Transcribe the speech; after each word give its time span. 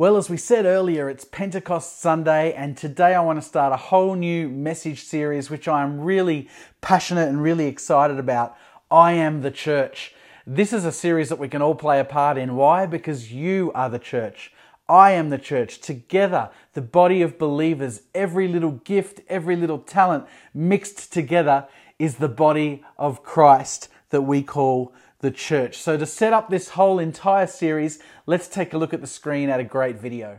Well, 0.00 0.16
as 0.16 0.30
we 0.30 0.36
said 0.36 0.64
earlier, 0.64 1.10
it's 1.10 1.24
Pentecost 1.24 2.00
Sunday, 2.00 2.52
and 2.52 2.76
today 2.76 3.16
I 3.16 3.20
want 3.20 3.42
to 3.42 3.48
start 3.48 3.72
a 3.72 3.76
whole 3.76 4.14
new 4.14 4.48
message 4.48 5.02
series, 5.02 5.50
which 5.50 5.66
I 5.66 5.82
am 5.82 6.00
really 6.00 6.48
passionate 6.80 7.28
and 7.28 7.42
really 7.42 7.66
excited 7.66 8.16
about. 8.16 8.56
I 8.92 9.14
am 9.14 9.42
the 9.42 9.50
church. 9.50 10.14
This 10.46 10.72
is 10.72 10.84
a 10.84 10.92
series 10.92 11.30
that 11.30 11.40
we 11.40 11.48
can 11.48 11.62
all 11.62 11.74
play 11.74 11.98
a 11.98 12.04
part 12.04 12.38
in. 12.38 12.54
Why? 12.54 12.86
Because 12.86 13.32
you 13.32 13.72
are 13.74 13.90
the 13.90 13.98
church. 13.98 14.52
I 14.88 15.10
am 15.10 15.30
the 15.30 15.36
church. 15.36 15.80
Together, 15.80 16.50
the 16.74 16.80
body 16.80 17.20
of 17.20 17.36
believers, 17.36 18.02
every 18.14 18.46
little 18.46 18.80
gift, 18.84 19.22
every 19.28 19.56
little 19.56 19.80
talent 19.80 20.26
mixed 20.54 21.12
together 21.12 21.66
is 21.98 22.18
the 22.18 22.28
body 22.28 22.84
of 22.98 23.24
Christ 23.24 23.88
that 24.10 24.22
we 24.22 24.44
call 24.44 24.92
the 25.20 25.30
church. 25.30 25.78
So, 25.78 25.96
to 25.96 26.06
set 26.06 26.32
up 26.32 26.48
this 26.48 26.70
whole 26.70 26.98
entire 26.98 27.46
series, 27.46 27.98
let's 28.26 28.48
take 28.48 28.72
a 28.72 28.78
look 28.78 28.94
at 28.94 29.00
the 29.00 29.06
screen 29.06 29.48
at 29.50 29.60
a 29.60 29.64
great 29.64 29.96
video. 29.96 30.38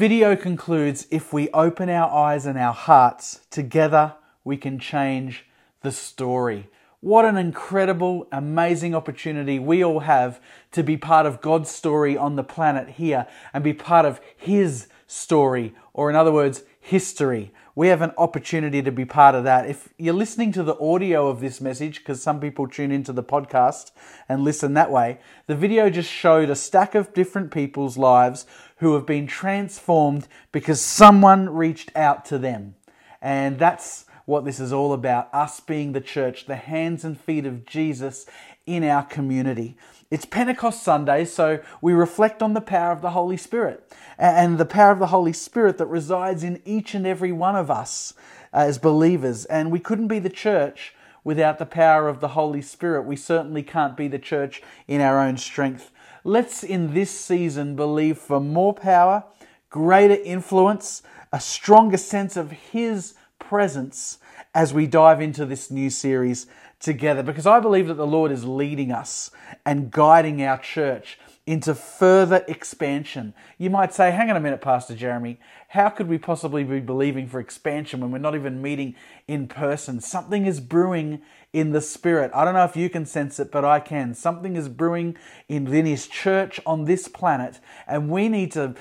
Video 0.00 0.34
concludes 0.34 1.06
if 1.10 1.30
we 1.30 1.50
open 1.50 1.90
our 1.90 2.10
eyes 2.10 2.46
and 2.46 2.58
our 2.58 2.72
hearts, 2.72 3.40
together 3.50 4.14
we 4.44 4.56
can 4.56 4.78
change 4.78 5.44
the 5.82 5.92
story. 5.92 6.70
What 7.00 7.26
an 7.26 7.36
incredible, 7.36 8.26
amazing 8.32 8.94
opportunity 8.94 9.58
we 9.58 9.84
all 9.84 10.00
have 10.00 10.40
to 10.72 10.82
be 10.82 10.96
part 10.96 11.26
of 11.26 11.42
God's 11.42 11.70
story 11.70 12.16
on 12.16 12.36
the 12.36 12.42
planet 12.42 12.88
here 12.88 13.26
and 13.52 13.62
be 13.62 13.74
part 13.74 14.06
of 14.06 14.22
His 14.38 14.88
story, 15.06 15.74
or 15.92 16.08
in 16.08 16.16
other 16.16 16.32
words, 16.32 16.62
history. 16.80 17.52
We 17.74 17.88
have 17.88 18.02
an 18.02 18.12
opportunity 18.18 18.82
to 18.82 18.92
be 18.92 19.04
part 19.04 19.34
of 19.34 19.44
that. 19.44 19.68
If 19.68 19.90
you're 19.96 20.14
listening 20.14 20.52
to 20.52 20.62
the 20.62 20.78
audio 20.78 21.28
of 21.28 21.40
this 21.40 21.60
message, 21.60 21.98
because 21.98 22.22
some 22.22 22.40
people 22.40 22.66
tune 22.66 22.90
into 22.90 23.12
the 23.12 23.22
podcast 23.22 23.90
and 24.28 24.44
listen 24.44 24.74
that 24.74 24.90
way, 24.90 25.18
the 25.46 25.54
video 25.54 25.88
just 25.88 26.10
showed 26.10 26.50
a 26.50 26.56
stack 26.56 26.94
of 26.94 27.12
different 27.12 27.50
people's 27.50 27.96
lives 27.96 28.46
who 28.80 28.94
have 28.94 29.06
been 29.06 29.26
transformed 29.26 30.26
because 30.52 30.80
someone 30.80 31.48
reached 31.48 31.90
out 31.94 32.24
to 32.26 32.38
them. 32.38 32.74
And 33.22 33.58
that's 33.58 34.06
what 34.24 34.44
this 34.44 34.58
is 34.58 34.72
all 34.72 34.92
about 34.92 35.32
us 35.34 35.60
being 35.60 35.92
the 35.92 36.00
church, 36.00 36.46
the 36.46 36.56
hands 36.56 37.04
and 37.04 37.20
feet 37.20 37.46
of 37.46 37.66
Jesus 37.66 38.26
in 38.66 38.82
our 38.84 39.02
community. 39.02 39.76
It's 40.10 40.24
Pentecost 40.24 40.82
Sunday, 40.82 41.24
so 41.24 41.60
we 41.80 41.92
reflect 41.92 42.42
on 42.42 42.54
the 42.54 42.60
power 42.60 42.92
of 42.92 43.02
the 43.02 43.10
Holy 43.10 43.36
Spirit 43.36 43.92
and 44.18 44.58
the 44.58 44.64
power 44.64 44.92
of 44.92 44.98
the 44.98 45.08
Holy 45.08 45.32
Spirit 45.32 45.78
that 45.78 45.86
resides 45.86 46.42
in 46.42 46.62
each 46.64 46.94
and 46.94 47.06
every 47.06 47.32
one 47.32 47.56
of 47.56 47.70
us 47.70 48.14
uh, 48.52 48.58
as 48.58 48.78
believers. 48.78 49.44
And 49.44 49.70
we 49.70 49.78
couldn't 49.78 50.08
be 50.08 50.18
the 50.18 50.30
church 50.30 50.94
without 51.22 51.58
the 51.58 51.66
power 51.66 52.08
of 52.08 52.20
the 52.20 52.28
Holy 52.28 52.62
Spirit. 52.62 53.02
We 53.02 53.16
certainly 53.16 53.62
can't 53.62 53.96
be 53.96 54.08
the 54.08 54.18
church 54.18 54.62
in 54.88 55.00
our 55.00 55.20
own 55.20 55.36
strength. 55.36 55.90
Let's 56.24 56.62
in 56.62 56.92
this 56.92 57.10
season 57.10 57.76
believe 57.76 58.18
for 58.18 58.40
more 58.40 58.74
power, 58.74 59.24
greater 59.70 60.14
influence, 60.22 61.02
a 61.32 61.40
stronger 61.40 61.96
sense 61.96 62.36
of 62.36 62.50
His 62.50 63.14
presence 63.38 64.18
as 64.54 64.74
we 64.74 64.86
dive 64.86 65.20
into 65.20 65.46
this 65.46 65.70
new 65.70 65.88
series 65.88 66.46
together. 66.78 67.22
Because 67.22 67.46
I 67.46 67.60
believe 67.60 67.86
that 67.86 67.94
the 67.94 68.06
Lord 68.06 68.32
is 68.32 68.44
leading 68.44 68.92
us 68.92 69.30
and 69.64 69.90
guiding 69.90 70.42
our 70.42 70.58
church 70.58 71.18
into 71.46 71.74
further 71.74 72.44
expansion. 72.46 73.34
You 73.58 73.70
might 73.70 73.94
say, 73.94 74.10
hang 74.10 74.30
on 74.30 74.36
a 74.36 74.40
minute, 74.40 74.60
Pastor 74.60 74.94
Jeremy, 74.94 75.40
how 75.68 75.88
could 75.88 76.06
we 76.06 76.18
possibly 76.18 76.64
be 76.64 76.80
believing 76.80 77.28
for 77.28 77.40
expansion 77.40 78.00
when 78.00 78.10
we're 78.10 78.18
not 78.18 78.34
even 78.34 78.60
meeting 78.60 78.94
in 79.26 79.48
person? 79.48 80.00
Something 80.00 80.46
is 80.46 80.60
brewing 80.60 81.22
in 81.52 81.70
the 81.72 81.80
spirit. 81.80 82.30
I 82.34 82.44
don't 82.44 82.54
know 82.54 82.64
if 82.64 82.76
you 82.76 82.88
can 82.88 83.06
sense 83.06 83.40
it, 83.40 83.50
but 83.50 83.64
I 83.64 83.80
can. 83.80 84.14
Something 84.14 84.56
is 84.56 84.68
brewing 84.68 85.16
in 85.48 85.66
His 85.66 86.06
church 86.06 86.60
on 86.64 86.84
this 86.84 87.08
planet, 87.08 87.60
and 87.86 88.08
we 88.08 88.28
need 88.28 88.52
to 88.52 88.74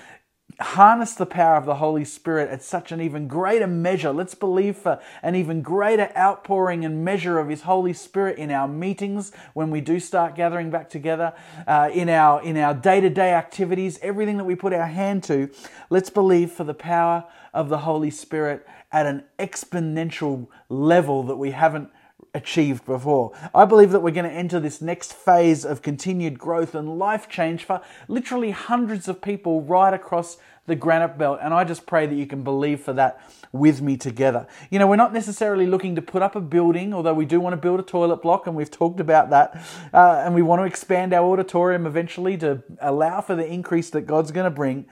harness 0.59 1.13
the 1.13 1.25
power 1.25 1.55
of 1.55 1.65
the 1.65 1.75
Holy 1.75 2.03
Spirit 2.03 2.49
at 2.49 2.61
such 2.61 2.91
an 2.91 2.99
even 2.99 3.27
greater 3.27 3.67
measure. 3.67 4.11
Let's 4.11 4.35
believe 4.35 4.75
for 4.75 4.99
an 5.23 5.35
even 5.35 5.61
greater 5.61 6.11
outpouring 6.17 6.83
and 6.83 7.03
measure 7.05 7.39
of 7.39 7.47
His 7.47 7.61
Holy 7.61 7.93
Spirit 7.93 8.37
in 8.37 8.51
our 8.51 8.67
meetings 8.67 9.31
when 9.53 9.71
we 9.71 9.81
do 9.81 9.99
start 9.99 10.35
gathering 10.35 10.69
back 10.69 10.89
together, 10.89 11.33
uh, 11.65 11.89
in 11.93 12.09
our 12.09 12.41
in 12.43 12.57
our 12.57 12.73
day 12.73 12.99
to 12.99 13.09
day 13.09 13.33
activities, 13.33 13.99
everything 14.01 14.37
that 14.37 14.45
we 14.45 14.55
put 14.55 14.73
our 14.73 14.87
hand 14.87 15.23
to. 15.23 15.49
Let's 15.89 16.09
believe 16.09 16.51
for 16.51 16.65
the 16.65 16.73
power 16.73 17.25
of 17.53 17.69
the 17.69 17.79
Holy 17.79 18.11
Spirit 18.11 18.67
at 18.91 19.05
an 19.05 19.23
exponential 19.37 20.47
level 20.67 21.23
that 21.23 21.37
we 21.37 21.51
haven't 21.51 21.89
achieved 22.33 22.85
before. 22.85 23.31
I 23.53 23.65
believe 23.65 23.91
that 23.91 24.01
we're 24.01 24.11
going 24.11 24.29
to 24.29 24.35
enter 24.35 24.59
this 24.59 24.81
next 24.81 25.13
phase 25.13 25.65
of 25.65 25.81
continued 25.81 26.37
growth 26.37 26.75
and 26.75 26.99
life 26.99 27.27
change 27.27 27.63
for 27.63 27.81
literally 28.07 28.51
hundreds 28.51 29.07
of 29.07 29.21
people 29.21 29.61
right 29.61 29.93
across 29.93 30.37
the 30.67 30.75
granite 30.75 31.17
belt. 31.17 31.39
And 31.41 31.53
I 31.53 31.63
just 31.63 31.85
pray 31.85 32.05
that 32.05 32.15
you 32.15 32.27
can 32.27 32.43
believe 32.43 32.79
for 32.79 32.93
that 32.93 33.19
with 33.51 33.81
me 33.81 33.97
together. 33.97 34.47
You 34.69 34.79
know, 34.79 34.87
we're 34.87 34.95
not 34.95 35.11
necessarily 35.11 35.65
looking 35.65 35.95
to 35.95 36.01
put 36.01 36.21
up 36.21 36.35
a 36.35 36.41
building, 36.41 36.93
although 36.93 37.15
we 37.15 37.25
do 37.25 37.39
want 37.39 37.53
to 37.53 37.57
build 37.57 37.79
a 37.79 37.83
toilet 37.83 38.21
block, 38.21 38.45
and 38.47 38.55
we've 38.55 38.69
talked 38.69 38.99
about 38.99 39.31
that. 39.31 39.59
Uh, 39.91 40.21
and 40.23 40.35
we 40.35 40.41
want 40.41 40.61
to 40.61 40.65
expand 40.65 41.13
our 41.13 41.25
auditorium 41.31 41.85
eventually 41.85 42.37
to 42.37 42.63
allow 42.79 43.19
for 43.19 43.35
the 43.35 43.45
increase 43.45 43.89
that 43.89 44.01
God's 44.01 44.31
going 44.31 44.45
to 44.45 44.51
bring. 44.51 44.85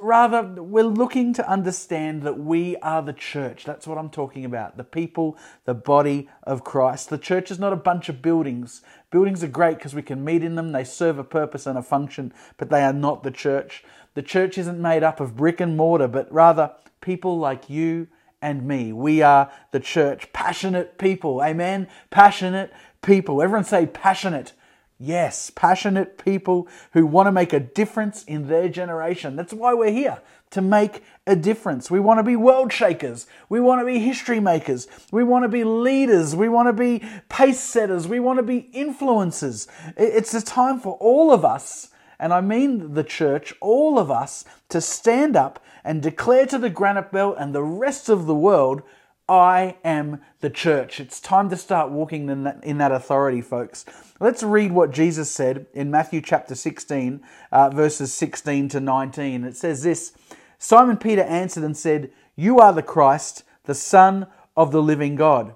Rather, 0.00 0.42
we're 0.42 0.84
looking 0.84 1.32
to 1.34 1.48
understand 1.48 2.22
that 2.22 2.38
we 2.38 2.76
are 2.76 3.02
the 3.02 3.12
church. 3.12 3.64
That's 3.64 3.86
what 3.86 3.98
I'm 3.98 4.10
talking 4.10 4.44
about. 4.44 4.76
The 4.76 4.84
people, 4.84 5.36
the 5.64 5.74
body 5.74 6.28
of 6.44 6.64
Christ. 6.64 7.10
The 7.10 7.18
church 7.18 7.50
is 7.50 7.58
not 7.58 7.72
a 7.72 7.76
bunch 7.76 8.08
of 8.08 8.22
buildings. 8.22 8.82
Buildings 9.10 9.42
are 9.42 9.48
great 9.48 9.78
because 9.78 9.94
we 9.94 10.02
can 10.02 10.24
meet 10.24 10.42
in 10.42 10.54
them, 10.54 10.72
they 10.72 10.84
serve 10.84 11.18
a 11.18 11.24
purpose 11.24 11.66
and 11.66 11.78
a 11.78 11.82
function, 11.82 12.32
but 12.56 12.70
they 12.70 12.82
are 12.82 12.92
not 12.92 13.22
the 13.22 13.30
church. 13.30 13.82
The 14.14 14.22
church 14.22 14.58
isn't 14.58 14.80
made 14.80 15.02
up 15.02 15.20
of 15.20 15.36
brick 15.36 15.60
and 15.60 15.76
mortar, 15.76 16.08
but 16.08 16.32
rather 16.32 16.72
people 17.00 17.38
like 17.38 17.70
you 17.70 18.08
and 18.40 18.66
me. 18.66 18.92
We 18.92 19.22
are 19.22 19.50
the 19.72 19.80
church, 19.80 20.32
passionate 20.32 20.98
people. 20.98 21.42
Amen. 21.42 21.88
Passionate 22.10 22.72
people. 23.02 23.42
Everyone 23.42 23.64
say 23.64 23.86
passionate. 23.86 24.52
Yes, 25.00 25.50
passionate 25.50 26.18
people 26.18 26.66
who 26.92 27.06
want 27.06 27.28
to 27.28 27.32
make 27.32 27.52
a 27.52 27.60
difference 27.60 28.24
in 28.24 28.48
their 28.48 28.68
generation. 28.68 29.36
That's 29.36 29.52
why 29.52 29.72
we're 29.72 29.92
here, 29.92 30.20
to 30.50 30.60
make 30.60 31.04
a 31.24 31.36
difference. 31.36 31.88
We 31.88 32.00
want 32.00 32.18
to 32.18 32.24
be 32.24 32.34
world 32.34 32.72
shakers. 32.72 33.28
We 33.48 33.60
want 33.60 33.80
to 33.80 33.86
be 33.86 34.00
history 34.00 34.40
makers. 34.40 34.88
We 35.12 35.22
want 35.22 35.44
to 35.44 35.48
be 35.48 35.62
leaders. 35.62 36.34
We 36.34 36.48
want 36.48 36.66
to 36.66 36.72
be 36.72 37.04
pace 37.28 37.60
setters. 37.60 38.08
We 38.08 38.18
want 38.18 38.38
to 38.38 38.42
be 38.42 38.70
influencers. 38.74 39.68
It's 39.96 40.34
a 40.34 40.42
time 40.42 40.80
for 40.80 40.94
all 40.94 41.32
of 41.32 41.44
us, 41.44 41.90
and 42.18 42.32
I 42.32 42.40
mean 42.40 42.94
the 42.94 43.04
church, 43.04 43.54
all 43.60 44.00
of 44.00 44.10
us, 44.10 44.44
to 44.70 44.80
stand 44.80 45.36
up 45.36 45.64
and 45.84 46.02
declare 46.02 46.46
to 46.46 46.58
the 46.58 46.70
granite 46.70 47.12
belt 47.12 47.36
and 47.38 47.54
the 47.54 47.62
rest 47.62 48.08
of 48.08 48.26
the 48.26 48.34
world 48.34 48.82
I 49.28 49.76
am 49.84 50.22
the 50.40 50.48
church. 50.48 51.00
It's 51.00 51.20
time 51.20 51.50
to 51.50 51.56
start 51.56 51.90
walking 51.90 52.28
in 52.30 52.44
that, 52.44 52.64
in 52.64 52.78
that 52.78 52.92
authority, 52.92 53.42
folks. 53.42 53.84
Let's 54.20 54.42
read 54.42 54.72
what 54.72 54.90
Jesus 54.90 55.30
said 55.30 55.66
in 55.74 55.90
Matthew 55.90 56.22
chapter 56.22 56.54
16, 56.54 57.20
uh, 57.52 57.70
verses 57.70 58.12
16 58.14 58.68
to 58.70 58.80
19. 58.80 59.44
It 59.44 59.56
says 59.56 59.82
this 59.82 60.12
Simon 60.58 60.96
Peter 60.96 61.22
answered 61.22 61.64
and 61.64 61.76
said, 61.76 62.10
You 62.36 62.58
are 62.58 62.72
the 62.72 62.82
Christ, 62.82 63.44
the 63.64 63.74
Son 63.74 64.26
of 64.56 64.72
the 64.72 64.82
living 64.82 65.14
God. 65.14 65.54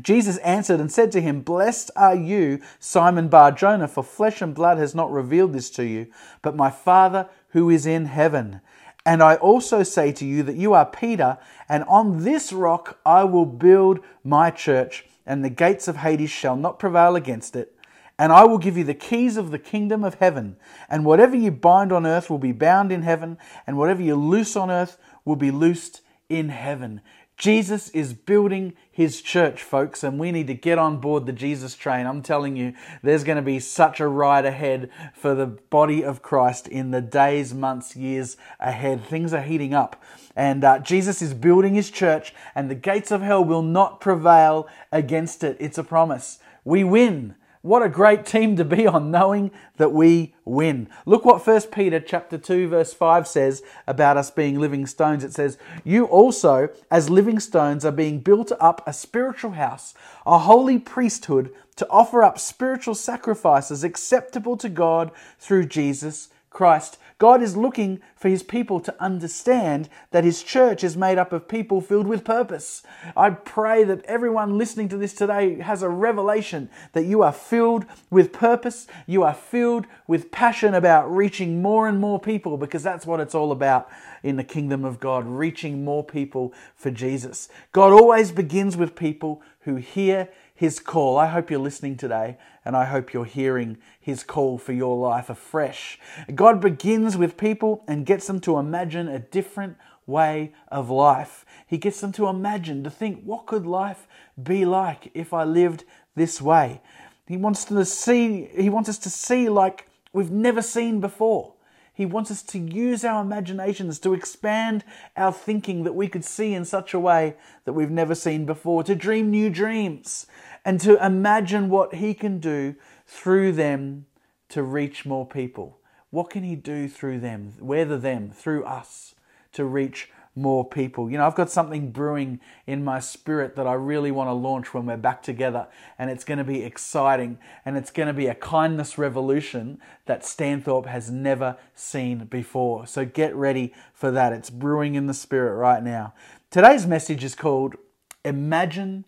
Jesus 0.00 0.36
answered 0.38 0.80
and 0.80 0.92
said 0.92 1.10
to 1.12 1.20
him, 1.20 1.40
Blessed 1.40 1.90
are 1.96 2.14
you, 2.14 2.60
Simon 2.78 3.28
Bar 3.28 3.52
Jonah, 3.52 3.88
for 3.88 4.04
flesh 4.04 4.40
and 4.40 4.54
blood 4.54 4.78
has 4.78 4.94
not 4.94 5.10
revealed 5.10 5.52
this 5.52 5.70
to 5.70 5.84
you, 5.84 6.06
but 6.42 6.54
my 6.54 6.70
Father 6.70 7.28
who 7.50 7.70
is 7.70 7.86
in 7.86 8.04
heaven. 8.04 8.60
And 9.08 9.22
I 9.22 9.36
also 9.36 9.82
say 9.84 10.12
to 10.12 10.26
you 10.26 10.42
that 10.42 10.56
you 10.56 10.74
are 10.74 10.84
Peter, 10.84 11.38
and 11.66 11.82
on 11.84 12.24
this 12.24 12.52
rock 12.52 12.98
I 13.06 13.24
will 13.24 13.46
build 13.46 14.00
my 14.22 14.50
church, 14.50 15.06
and 15.24 15.42
the 15.42 15.48
gates 15.48 15.88
of 15.88 15.96
Hades 15.96 16.28
shall 16.28 16.56
not 16.56 16.78
prevail 16.78 17.16
against 17.16 17.56
it. 17.56 17.74
And 18.18 18.32
I 18.32 18.44
will 18.44 18.58
give 18.58 18.76
you 18.76 18.84
the 18.84 18.92
keys 18.92 19.38
of 19.38 19.50
the 19.50 19.58
kingdom 19.58 20.04
of 20.04 20.16
heaven. 20.16 20.56
And 20.90 21.06
whatever 21.06 21.34
you 21.34 21.50
bind 21.50 21.90
on 21.90 22.04
earth 22.04 22.28
will 22.28 22.36
be 22.36 22.52
bound 22.52 22.92
in 22.92 23.00
heaven, 23.00 23.38
and 23.66 23.78
whatever 23.78 24.02
you 24.02 24.14
loose 24.14 24.56
on 24.56 24.70
earth 24.70 24.98
will 25.24 25.36
be 25.36 25.50
loosed 25.50 26.02
in 26.28 26.50
heaven. 26.50 27.00
Jesus 27.38 27.88
is 27.90 28.14
building 28.14 28.74
his 28.90 29.22
church, 29.22 29.62
folks, 29.62 30.02
and 30.02 30.18
we 30.18 30.32
need 30.32 30.48
to 30.48 30.54
get 30.54 30.76
on 30.76 30.98
board 30.98 31.24
the 31.24 31.32
Jesus 31.32 31.76
train. 31.76 32.04
I'm 32.04 32.20
telling 32.20 32.56
you, 32.56 32.74
there's 33.00 33.22
going 33.22 33.36
to 33.36 33.42
be 33.42 33.60
such 33.60 34.00
a 34.00 34.08
ride 34.08 34.44
ahead 34.44 34.90
for 35.14 35.36
the 35.36 35.46
body 35.46 36.04
of 36.04 36.20
Christ 36.20 36.66
in 36.66 36.90
the 36.90 37.00
days, 37.00 37.54
months, 37.54 37.94
years 37.94 38.36
ahead. 38.58 39.04
Things 39.04 39.32
are 39.32 39.42
heating 39.42 39.72
up, 39.72 40.02
and 40.34 40.64
uh, 40.64 40.80
Jesus 40.80 41.22
is 41.22 41.32
building 41.32 41.76
his 41.76 41.92
church, 41.92 42.34
and 42.56 42.68
the 42.68 42.74
gates 42.74 43.12
of 43.12 43.22
hell 43.22 43.44
will 43.44 43.62
not 43.62 44.00
prevail 44.00 44.66
against 44.90 45.44
it. 45.44 45.56
It's 45.60 45.78
a 45.78 45.84
promise. 45.84 46.40
We 46.64 46.82
win. 46.82 47.36
What 47.62 47.82
a 47.82 47.88
great 47.88 48.24
team 48.24 48.56
to 48.56 48.64
be 48.64 48.86
on, 48.86 49.10
knowing 49.10 49.50
that 49.78 49.92
we 49.92 50.34
win. 50.44 50.88
Look 51.06 51.24
what 51.24 51.44
1 51.44 51.62
Peter 51.72 51.98
chapter 51.98 52.38
2 52.38 52.68
verse 52.68 52.92
5 52.94 53.26
says 53.26 53.62
about 53.86 54.16
us 54.16 54.30
being 54.30 54.60
living 54.60 54.86
stones. 54.86 55.24
It 55.24 55.34
says, 55.34 55.58
"You 55.82 56.04
also 56.04 56.68
as 56.90 57.10
living 57.10 57.40
stones 57.40 57.84
are 57.84 57.92
being 57.92 58.20
built 58.20 58.52
up 58.60 58.82
a 58.86 58.92
spiritual 58.92 59.52
house, 59.52 59.92
a 60.24 60.38
holy 60.38 60.78
priesthood 60.78 61.50
to 61.76 61.88
offer 61.90 62.22
up 62.22 62.38
spiritual 62.38 62.94
sacrifices 62.94 63.82
acceptable 63.82 64.56
to 64.56 64.68
God 64.68 65.10
through 65.38 65.66
Jesus 65.66 66.28
Christ. 66.58 66.98
God 67.18 67.40
is 67.40 67.56
looking 67.56 68.00
for 68.16 68.28
his 68.28 68.42
people 68.42 68.80
to 68.80 69.00
understand 69.00 69.88
that 70.10 70.24
his 70.24 70.42
church 70.42 70.82
is 70.82 70.96
made 70.96 71.16
up 71.16 71.32
of 71.32 71.46
people 71.46 71.80
filled 71.80 72.08
with 72.08 72.24
purpose. 72.24 72.82
I 73.16 73.30
pray 73.30 73.84
that 73.84 74.04
everyone 74.06 74.58
listening 74.58 74.88
to 74.88 74.96
this 74.96 75.14
today 75.14 75.60
has 75.60 75.84
a 75.84 75.88
revelation 75.88 76.68
that 76.94 77.04
you 77.04 77.22
are 77.22 77.30
filled 77.30 77.86
with 78.10 78.32
purpose, 78.32 78.88
you 79.06 79.22
are 79.22 79.34
filled 79.34 79.86
with 80.08 80.32
passion 80.32 80.74
about 80.74 81.08
reaching 81.14 81.62
more 81.62 81.86
and 81.86 82.00
more 82.00 82.18
people 82.18 82.56
because 82.56 82.82
that's 82.82 83.06
what 83.06 83.20
it's 83.20 83.36
all 83.36 83.52
about 83.52 83.88
in 84.24 84.34
the 84.34 84.42
kingdom 84.42 84.84
of 84.84 84.98
God, 84.98 85.28
reaching 85.28 85.84
more 85.84 86.02
people 86.02 86.52
for 86.74 86.90
Jesus. 86.90 87.48
God 87.70 87.92
always 87.92 88.32
begins 88.32 88.76
with 88.76 88.96
people 88.96 89.42
who 89.60 89.76
hear 89.76 90.28
his 90.58 90.80
call. 90.80 91.16
I 91.16 91.28
hope 91.28 91.52
you're 91.52 91.60
listening 91.60 91.96
today 91.96 92.36
and 92.64 92.76
I 92.76 92.86
hope 92.86 93.12
you're 93.12 93.24
hearing 93.24 93.78
his 94.00 94.24
call 94.24 94.58
for 94.58 94.72
your 94.72 94.96
life 94.96 95.30
afresh. 95.30 96.00
God 96.34 96.60
begins 96.60 97.16
with 97.16 97.36
people 97.36 97.84
and 97.86 98.04
gets 98.04 98.26
them 98.26 98.40
to 98.40 98.58
imagine 98.58 99.06
a 99.06 99.20
different 99.20 99.76
way 100.04 100.52
of 100.66 100.90
life. 100.90 101.46
He 101.64 101.78
gets 101.78 102.00
them 102.00 102.10
to 102.14 102.26
imagine, 102.26 102.82
to 102.82 102.90
think, 102.90 103.22
what 103.22 103.46
could 103.46 103.66
life 103.66 104.08
be 104.42 104.64
like 104.64 105.12
if 105.14 105.32
I 105.32 105.44
lived 105.44 105.84
this 106.16 106.42
way? 106.42 106.80
He 107.28 107.36
wants 107.36 107.64
to 107.66 107.84
see, 107.84 108.46
he 108.46 108.68
wants 108.68 108.88
us 108.88 108.98
to 108.98 109.10
see 109.10 109.48
like 109.48 109.88
we've 110.12 110.32
never 110.32 110.60
seen 110.60 110.98
before. 110.98 111.54
He 111.98 112.06
wants 112.06 112.30
us 112.30 112.44
to 112.44 112.58
use 112.60 113.04
our 113.04 113.22
imaginations 113.22 113.98
to 114.00 114.14
expand 114.14 114.84
our 115.16 115.32
thinking 115.32 115.82
that 115.82 115.96
we 115.96 116.06
could 116.06 116.24
see 116.24 116.54
in 116.54 116.64
such 116.64 116.94
a 116.94 117.00
way 117.00 117.34
that 117.64 117.72
we've 117.72 117.90
never 117.90 118.14
seen 118.14 118.46
before, 118.46 118.84
to 118.84 118.94
dream 118.94 119.30
new 119.30 119.50
dreams 119.50 120.26
and 120.68 120.78
to 120.82 121.02
imagine 121.02 121.70
what 121.70 121.94
He 121.94 122.12
can 122.12 122.40
do 122.40 122.74
through 123.06 123.52
them 123.52 124.04
to 124.50 124.62
reach 124.62 125.06
more 125.06 125.26
people. 125.26 125.78
What 126.10 126.28
can 126.28 126.44
He 126.44 126.56
do 126.56 126.88
through 126.88 127.20
them? 127.20 127.54
whether 127.58 127.96
them? 127.96 128.30
Through 128.30 128.64
us 128.64 129.14
to 129.52 129.64
reach 129.64 130.10
more 130.34 130.68
people. 130.68 131.10
You 131.10 131.16
know, 131.16 131.26
I've 131.26 131.34
got 131.34 131.50
something 131.50 131.90
brewing 131.90 132.38
in 132.66 132.84
my 132.84 133.00
spirit 133.00 133.56
that 133.56 133.66
I 133.66 133.72
really 133.72 134.10
want 134.10 134.28
to 134.28 134.34
launch 134.34 134.74
when 134.74 134.84
we're 134.84 134.98
back 134.98 135.22
together, 135.22 135.68
and 135.98 136.10
it's 136.10 136.22
going 136.22 136.36
to 136.36 136.44
be 136.44 136.62
exciting 136.62 137.38
and 137.64 137.78
it's 137.78 137.90
going 137.90 138.08
to 138.08 138.12
be 138.12 138.26
a 138.26 138.34
kindness 138.34 138.98
revolution 138.98 139.80
that 140.04 140.20
Stanthorpe 140.20 140.84
has 140.84 141.10
never 141.10 141.56
seen 141.74 142.26
before. 142.26 142.86
So 142.86 143.06
get 143.06 143.34
ready 143.34 143.72
for 143.94 144.10
that. 144.10 144.34
It's 144.34 144.50
brewing 144.50 144.96
in 144.96 145.06
the 145.06 145.14
spirit 145.14 145.56
right 145.56 145.82
now. 145.82 146.12
Today's 146.50 146.86
message 146.86 147.24
is 147.24 147.34
called 147.34 147.76
Imagine, 148.22 149.06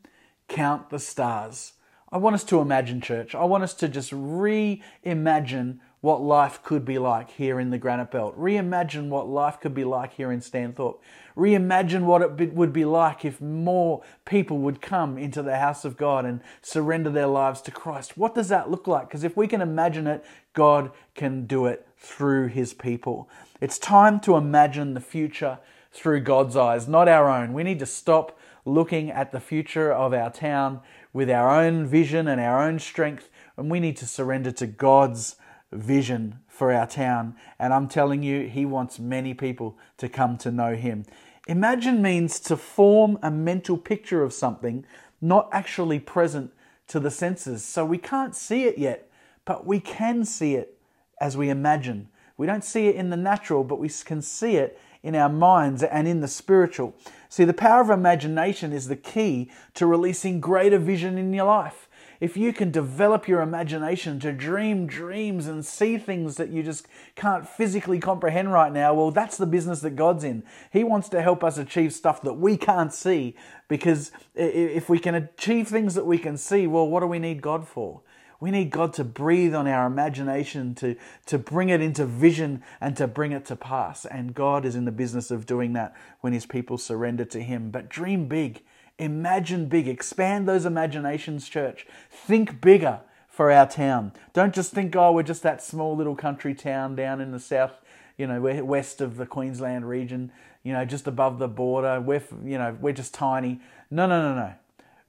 Count 0.51 0.91
the 0.91 0.99
Stars. 0.99 1.75
I 2.11 2.19
want 2.19 2.35
us 2.35 2.43
to 2.45 2.61
imagine, 2.61 3.01
church. 3.01 3.37
I 3.37 3.45
want 3.45 3.63
us 3.63 3.73
to 3.75 3.89
just 3.89 4.11
reimagine 4.11 5.79
what 6.01 6.21
life 6.21 6.61
could 6.65 6.85
be 6.85 6.99
like 6.99 7.31
here 7.31 7.61
in 7.61 7.71
the 7.71 7.79
Granite 7.79 8.11
Belt. 8.11 8.37
Reimagine 8.37 9.11
what 9.11 9.29
life 9.29 9.61
could 9.61 9.75
be 9.75 9.85
like 9.85 10.15
here 10.15 10.33
in 10.33 10.41
Stanthorpe. 10.41 10.99
Reimagine 11.37 12.03
what 12.03 12.41
it 12.41 12.53
would 12.53 12.73
be 12.73 12.85
like 12.85 13.25
if 13.25 13.41
more 13.41 14.03
people 14.25 14.59
would 14.59 14.83
come 14.83 15.17
into 15.17 15.41
the 15.41 15.59
house 15.59 15.85
of 15.85 15.97
God 15.97 16.25
and 16.25 16.41
surrender 16.63 17.11
their 17.11 17.29
lives 17.29 17.61
to 17.63 17.71
Christ. 17.71 18.19
What 18.19 18.35
does 18.35 18.49
that 18.49 18.71
look 18.71 18.89
like? 18.89 19.07
Because 19.07 19.23
if 19.23 19.37
we 19.37 19.47
can 19.47 19.61
imagine 19.61 20.09
it, 20.09 20.25
God 20.53 20.91
can 21.15 21.47
do 21.47 21.67
it 21.67 21.87
through 21.97 22.49
his 22.49 22.75
people. 22.75 23.31
It's 23.61 23.79
time 23.79 24.19
to 24.21 24.35
imagine 24.35 24.95
the 24.95 25.01
future 25.01 25.61
through 25.93 26.21
God's 26.21 26.57
eyes, 26.57 26.89
not 26.89 27.07
our 27.07 27.29
own. 27.29 27.53
We 27.53 27.63
need 27.63 27.79
to 27.79 27.87
stop 27.87 28.37
looking 28.65 29.11
at 29.11 29.33
the 29.33 29.41
future 29.41 29.93
of 29.93 30.13
our 30.13 30.31
town 30.31 30.81
with 31.13 31.31
our 31.31 31.51
own 31.51 31.87
vision 31.87 32.29
and 32.29 32.41
our 32.41 32.63
own 32.63 32.79
strength, 32.79 33.31
and 33.57 33.71
we 33.71 33.81
need 33.81 33.97
to 33.97 34.07
surrender 34.07 34.53
to 34.53 34.67
God's 34.67 35.37
vision 35.73 36.41
for 36.49 36.73
our 36.73 36.87
town. 36.87 37.35
And 37.59 37.73
I'm 37.73 37.89
telling 37.89 38.23
you, 38.23 38.47
He 38.47 38.65
wants 38.65 38.99
many 38.99 39.35
people 39.35 39.79
to 39.99 40.09
come 40.09 40.37
to 40.39 40.51
know 40.51 40.75
Him. 40.75 41.05
Imagine 41.47 42.03
means 42.03 42.39
to 42.41 42.57
form 42.57 43.19
a 43.23 43.31
mental 43.31 43.77
picture 43.77 44.23
of 44.23 44.33
something 44.33 44.85
not 45.21 45.49
actually 45.53 45.99
present 45.99 46.53
to 46.89 47.01
the 47.01 47.11
senses. 47.11 47.65
So 47.65 47.85
we 47.85 47.99
can't 47.99 48.35
see 48.35 48.65
it 48.65 48.79
yet, 48.79 49.11
but 49.45 49.67
we 49.67 49.81
can 49.81 50.25
see 50.25 50.55
it 50.55 50.79
as 51.21 51.37
we 51.37 51.51
imagine. 51.51 52.09
We 52.37 52.47
don't 52.47 52.65
see 52.65 52.89
it 52.89 52.97
in 52.97 53.11
the 53.11 53.17
natural, 53.17 53.65
but 53.65 53.79
we 53.79 53.89
can 53.89 54.23
see 54.23 54.57
it 54.57 54.79
in 55.03 55.15
our 55.15 55.29
minds 55.29 55.83
and 55.83 56.07
in 56.07 56.21
the 56.21 56.29
spiritual. 56.29 56.95
See, 57.29 57.45
the 57.45 57.55
power 57.55 57.81
of 57.81 57.91
imagination 57.91 58.73
is 58.73 58.89
the 58.89 58.97
key 58.97 59.51
to 59.75 59.87
releasing 59.87 60.41
greater 60.41 60.79
vision 60.79 61.17
in 61.19 61.33
your 61.33 61.47
life 61.47 61.89
if 62.21 62.37
you 62.37 62.53
can 62.53 62.71
develop 62.71 63.27
your 63.27 63.41
imagination 63.41 64.21
to 64.21 64.31
dream 64.31 64.87
dreams 64.87 65.47
and 65.47 65.65
see 65.65 65.97
things 65.97 66.37
that 66.37 66.51
you 66.51 66.63
just 66.63 66.87
can't 67.17 67.49
physically 67.49 67.99
comprehend 67.99 68.53
right 68.53 68.73
now, 68.73 68.93
well, 68.93 69.11
that's 69.11 69.39
the 69.39 69.47
business 69.47 69.81
that 69.81 69.97
God's 69.97 70.23
in. 70.23 70.43
He 70.71 70.85
wants 70.85 71.09
to 71.11 71.23
help 71.23 71.43
us 71.43 71.57
achieve 71.57 71.95
stuff 71.95 72.21
that 72.23 72.35
we 72.35 72.59
can't 72.59 72.93
see 72.93 73.35
because 73.69 74.13
if 74.35 74.91
we 74.91 74.99
can 74.99 75.15
achieve 75.15 75.69
things 75.69 75.95
that 75.95 76.07
we 76.07 76.19
can 76.19 76.37
see, 76.37 76.67
well, 76.67 76.87
what 76.87 77.01
do 77.01 77.07
we 77.07 77.19
need 77.19 77.41
God 77.41 77.67
for? 77.67 78.03
We 78.41 78.51
need 78.51 78.71
God 78.71 78.95
to 78.95 79.05
breathe 79.05 79.55
on 79.55 79.69
our 79.69 79.87
imagination, 79.87 80.75
to, 80.77 80.97
to 81.27 81.39
bring 81.39 81.69
it 81.69 81.83
into 81.83 82.07
vision 82.07 82.63
and 82.81 82.97
to 82.97 83.07
bring 83.07 83.33
it 83.33 83.45
to 83.47 83.57
pass. 83.57 84.07
And 84.07 84.35
God 84.35 84.65
is 84.65 84.75
in 84.75 84.87
the 84.87 84.93
business 84.93 85.31
of 85.31 85.45
doing 85.45 85.75
that 85.75 85.95
when 86.23 86.33
His 86.33 86.47
people 86.47 86.79
surrender 86.79 87.27
to 87.27 87.43
Him. 87.43 87.71
But 87.71 87.91
dream 87.91 88.27
big, 88.27 88.63
imagine 88.99 89.67
big, 89.67 89.87
expand 89.87 90.49
those 90.49 90.65
imaginations, 90.65 91.49
church. 91.49 91.87
Think 92.11 92.63
bigger 92.63 93.01
for 93.29 93.53
our 93.53 93.67
town. 93.67 94.13
Don't 94.33 94.55
just 94.55 94.73
think, 94.73 94.97
oh, 94.97 95.13
we're 95.13 95.23
just 95.23 95.43
that 95.43 95.63
small 95.63 95.95
little 95.95 96.17
country 96.17 96.55
town 96.55 96.97
down 96.97 97.21
in 97.21 97.33
the 97.33 97.41
south, 97.41 97.73
you 98.17 98.27
know, 98.27 98.41
west 98.65 99.03
of 99.03 99.17
the 99.17 99.27
Queensland 99.27 99.89
region, 99.89 100.33
you 100.63 100.73
know, 100.73 100.85
just 100.85 101.07
above 101.07 101.39
the 101.39 101.49
border. 101.49 102.01
We're, 102.01 102.23
you 102.43 102.59
know, 102.59 102.77
we're 102.81 102.93
just 102.93 103.13
tiny. 103.13 103.61
No, 103.91 104.07
no, 104.07 104.21
no, 104.23 104.35
no. 104.35 104.55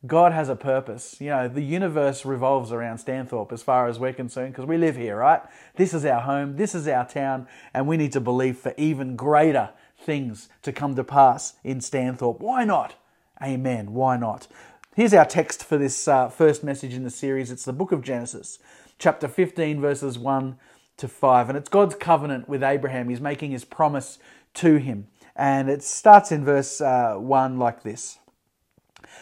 God 0.05 0.31
has 0.31 0.50
a 0.50 0.55
purpose. 0.55 1.17
You 1.20 1.29
know, 1.29 1.48
the 1.48 1.62
universe 1.62 2.25
revolves 2.25 2.72
around 2.72 2.98
Stanthorpe 2.98 3.51
as 3.51 3.62
far 3.62 3.88
as 3.88 4.00
we're 4.00 4.13
concerned 4.13 4.53
because 4.53 4.65
we 4.65 4.77
live 4.77 4.96
here, 4.96 5.17
right? 5.17 5.41
This 5.75 5.93
is 5.93 6.05
our 6.05 6.22
home, 6.22 6.55
this 6.55 6.74
is 6.74 6.88
our 6.88 7.08
town, 7.08 7.48
and 7.74 7.88
we 7.88 7.98
need 7.98 8.12
to 8.13 8.22
believe 8.22 8.58
for 8.58 8.74
even 8.77 9.15
greater 9.15 9.70
things 10.00 10.50
to 10.63 10.72
come 10.72 10.96
to 10.96 11.03
pass 11.03 11.53
in 11.63 11.79
Stanthorpe. 11.79 12.39
Why 12.39 12.63
not? 12.63 12.96
Amen. 13.43 13.93
Why 13.93 14.17
not? 14.17 14.48
Here's 14.96 15.13
our 15.13 15.25
text 15.25 15.63
for 15.63 15.77
this 15.77 16.08
uh, 16.08 16.29
first 16.29 16.63
message 16.63 16.96
in 16.96 17.03
the 17.03 17.12
series. 17.12 17.51
It's 17.51 17.65
the 17.65 17.74
book 17.74 17.91
of 17.91 18.01
Genesis, 18.01 18.58
chapter 18.98 19.27
15, 19.27 19.79
verses 19.79 20.17
1 20.17 20.58
to 20.98 21.08
5. 21.08 21.50
And 21.50 21.58
it's 21.58 21.70
God's 21.70 21.96
covenant 21.96 22.50
with 22.50 22.63
Abraham. 22.63 23.10
He's 23.10 23.22
making 23.22 23.51
his 23.51 23.65
promise 23.65 24.17
to 24.55 24.77
him. 24.77 25.08
And 25.36 25.70
it 25.70 25.84
starts 25.84 26.31
in 26.31 26.43
verse 26.43 26.81
uh, 26.81 27.15
1 27.15 27.58
like 27.58 27.84
this. 27.84 28.17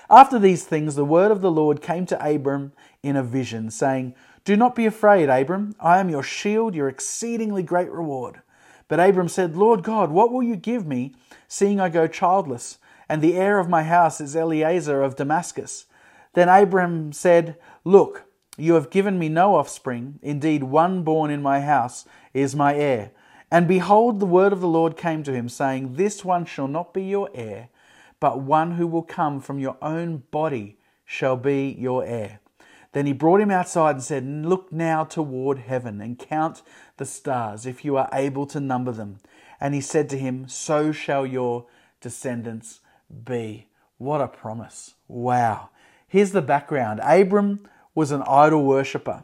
After 0.10 0.40
these 0.40 0.64
things, 0.64 0.96
the 0.96 1.06
word 1.06 1.32
of 1.32 1.42
the 1.42 1.52
Lord 1.52 1.82
came 1.82 2.06
to 2.08 2.26
Abram 2.26 2.74
in 3.04 3.16
a 3.16 3.24
vision, 3.24 3.70
saying, 3.70 4.16
Do 4.44 4.56
not 4.56 4.76
be 4.76 4.86
afraid, 4.86 5.30
Abram. 5.30 5.76
I 5.80 6.00
am 6.00 6.10
your 6.10 6.24
shield, 6.24 6.76
your 6.76 6.90
exceedingly 6.90 7.64
great 7.64 7.92
reward. 7.92 8.42
But 8.88 9.00
Abram 9.00 9.30
said, 9.30 9.56
Lord 9.56 9.84
God, 9.84 10.10
what 10.10 10.32
will 10.32 10.44
you 10.44 10.56
give 10.56 10.86
me, 10.86 11.14
seeing 11.48 11.80
I 11.80 11.90
go 11.90 12.08
childless? 12.08 12.80
And 13.08 13.22
the 13.22 13.36
heir 13.38 13.60
of 13.60 13.70
my 13.70 13.84
house 13.84 14.20
is 14.20 14.36
Eliezer 14.36 15.02
of 15.02 15.16
Damascus. 15.16 15.86
Then 16.34 16.50
Abram 16.50 17.12
said, 17.14 17.56
Look, 17.84 18.26
you 18.58 18.74
have 18.74 18.90
given 18.90 19.18
me 19.18 19.30
no 19.30 19.56
offspring. 19.56 20.20
Indeed, 20.22 20.64
one 20.64 21.04
born 21.04 21.32
in 21.32 21.42
my 21.42 21.62
house 21.62 22.06
is 22.34 22.56
my 22.56 22.76
heir. 22.76 23.12
And 23.52 23.68
behold, 23.68 24.20
the 24.20 24.26
word 24.26 24.54
of 24.54 24.62
the 24.62 24.68
Lord 24.68 24.98
came 24.98 25.24
to 25.24 25.34
him, 25.34 25.50
saying, 25.50 25.94
This 25.94 26.26
one 26.26 26.46
shall 26.46 26.68
not 26.68 26.94
be 26.94 27.04
your 27.04 27.30
heir 27.34 27.70
but 28.20 28.42
one 28.42 28.72
who 28.72 28.88
will 28.88 29.04
come 29.04 29.40
from 29.40 29.60
your 29.60 29.78
own 29.82 30.24
body 30.32 30.78
shall 31.06 31.38
be 31.38 31.76
your 31.80 32.04
heir. 32.04 32.40
Then 32.92 33.06
he 33.06 33.14
brought 33.14 33.42
him 33.42 33.52
outside 33.52 33.96
and 33.96 34.04
said, 34.04 34.26
Look 34.26 34.72
now 34.72 35.04
toward 35.04 35.60
heaven 35.60 36.02
and 36.02 36.18
count 36.18 36.62
the 36.98 37.06
stars, 37.06 37.66
if 37.66 37.86
you 37.86 37.98
are 37.98 38.10
able 38.12 38.46
to 38.48 38.60
number 38.60 38.92
them. 38.92 39.20
And 39.60 39.74
he 39.74 39.82
said 39.82 40.10
to 40.10 40.18
him, 40.18 40.48
So 40.48 40.92
shall 40.92 41.26
your 41.26 41.68
descendants 42.02 42.80
be. 43.24 43.68
What 43.98 44.22
a 44.22 44.28
promise. 44.28 44.96
Wow. 45.08 45.70
Here's 46.08 46.32
the 46.32 46.42
background 46.42 47.00
Abram 47.04 47.68
was 47.94 48.12
an 48.12 48.24
idol 48.24 48.64
worshipper. 48.64 49.24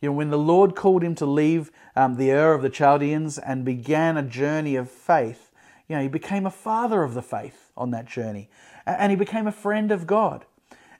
You 0.00 0.10
know, 0.10 0.16
when 0.16 0.30
the 0.30 0.38
Lord 0.38 0.76
called 0.76 1.02
him 1.02 1.14
to 1.16 1.26
leave 1.26 1.70
um, 1.96 2.16
the 2.16 2.30
Ur 2.30 2.52
of 2.52 2.62
the 2.62 2.70
Chaldeans 2.70 3.38
and 3.38 3.64
began 3.64 4.16
a 4.16 4.22
journey 4.22 4.76
of 4.76 4.90
faith, 4.90 5.47
you 5.88 5.96
know, 5.96 6.02
he 6.02 6.08
became 6.08 6.46
a 6.46 6.50
father 6.50 7.02
of 7.02 7.14
the 7.14 7.22
faith 7.22 7.70
on 7.76 7.90
that 7.90 8.06
journey. 8.06 8.50
And 8.86 9.10
he 9.10 9.16
became 9.16 9.46
a 9.46 9.52
friend 9.52 9.90
of 9.90 10.06
God. 10.06 10.44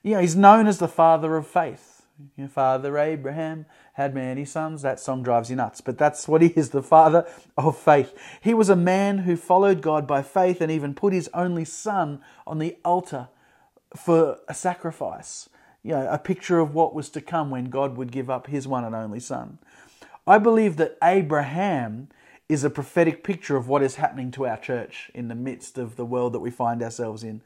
You 0.03 0.15
know, 0.15 0.21
he's 0.21 0.35
known 0.35 0.67
as 0.67 0.79
the 0.79 0.87
father 0.87 1.35
of 1.37 1.45
faith. 1.45 2.03
You 2.35 2.45
know, 2.45 2.49
father 2.49 2.97
Abraham 2.97 3.65
had 3.93 4.13
many 4.13 4.45
sons. 4.45 4.81
That 4.81 4.99
song 4.99 5.23
drives 5.23 5.49
you 5.49 5.55
nuts, 5.55 5.79
but 5.79 5.97
that's 5.97 6.27
what 6.27 6.41
he 6.41 6.49
is 6.49 6.71
the 6.71 6.83
father 6.83 7.27
of 7.57 7.77
faith. 7.77 8.13
He 8.41 8.53
was 8.53 8.69
a 8.69 8.75
man 8.75 9.19
who 9.19 9.35
followed 9.35 9.81
God 9.81 10.07
by 10.07 10.21
faith 10.21 10.59
and 10.59 10.71
even 10.71 10.93
put 10.93 11.13
his 11.13 11.29
only 11.33 11.65
son 11.65 12.21
on 12.45 12.59
the 12.59 12.77
altar 12.83 13.29
for 13.95 14.39
a 14.47 14.53
sacrifice. 14.53 15.49
You 15.83 15.91
know, 15.91 16.09
a 16.11 16.17
picture 16.17 16.59
of 16.59 16.73
what 16.73 16.93
was 16.93 17.09
to 17.11 17.21
come 17.21 17.49
when 17.49 17.65
God 17.65 17.95
would 17.95 18.11
give 18.11 18.29
up 18.29 18.47
his 18.47 18.67
one 18.67 18.83
and 18.83 18.95
only 18.95 19.19
son. 19.19 19.59
I 20.27 20.39
believe 20.39 20.75
that 20.77 20.97
Abraham 21.01 22.09
is 22.49 22.63
a 22.63 22.69
prophetic 22.69 23.23
picture 23.23 23.55
of 23.55 23.67
what 23.67 23.83
is 23.83 23.95
happening 23.95 24.31
to 24.31 24.47
our 24.47 24.57
church 24.57 25.11
in 25.13 25.27
the 25.27 25.35
midst 25.35 25.77
of 25.77 25.95
the 25.95 26.05
world 26.05 26.33
that 26.33 26.39
we 26.39 26.49
find 26.49 26.81
ourselves 26.81 27.23
in. 27.23 27.41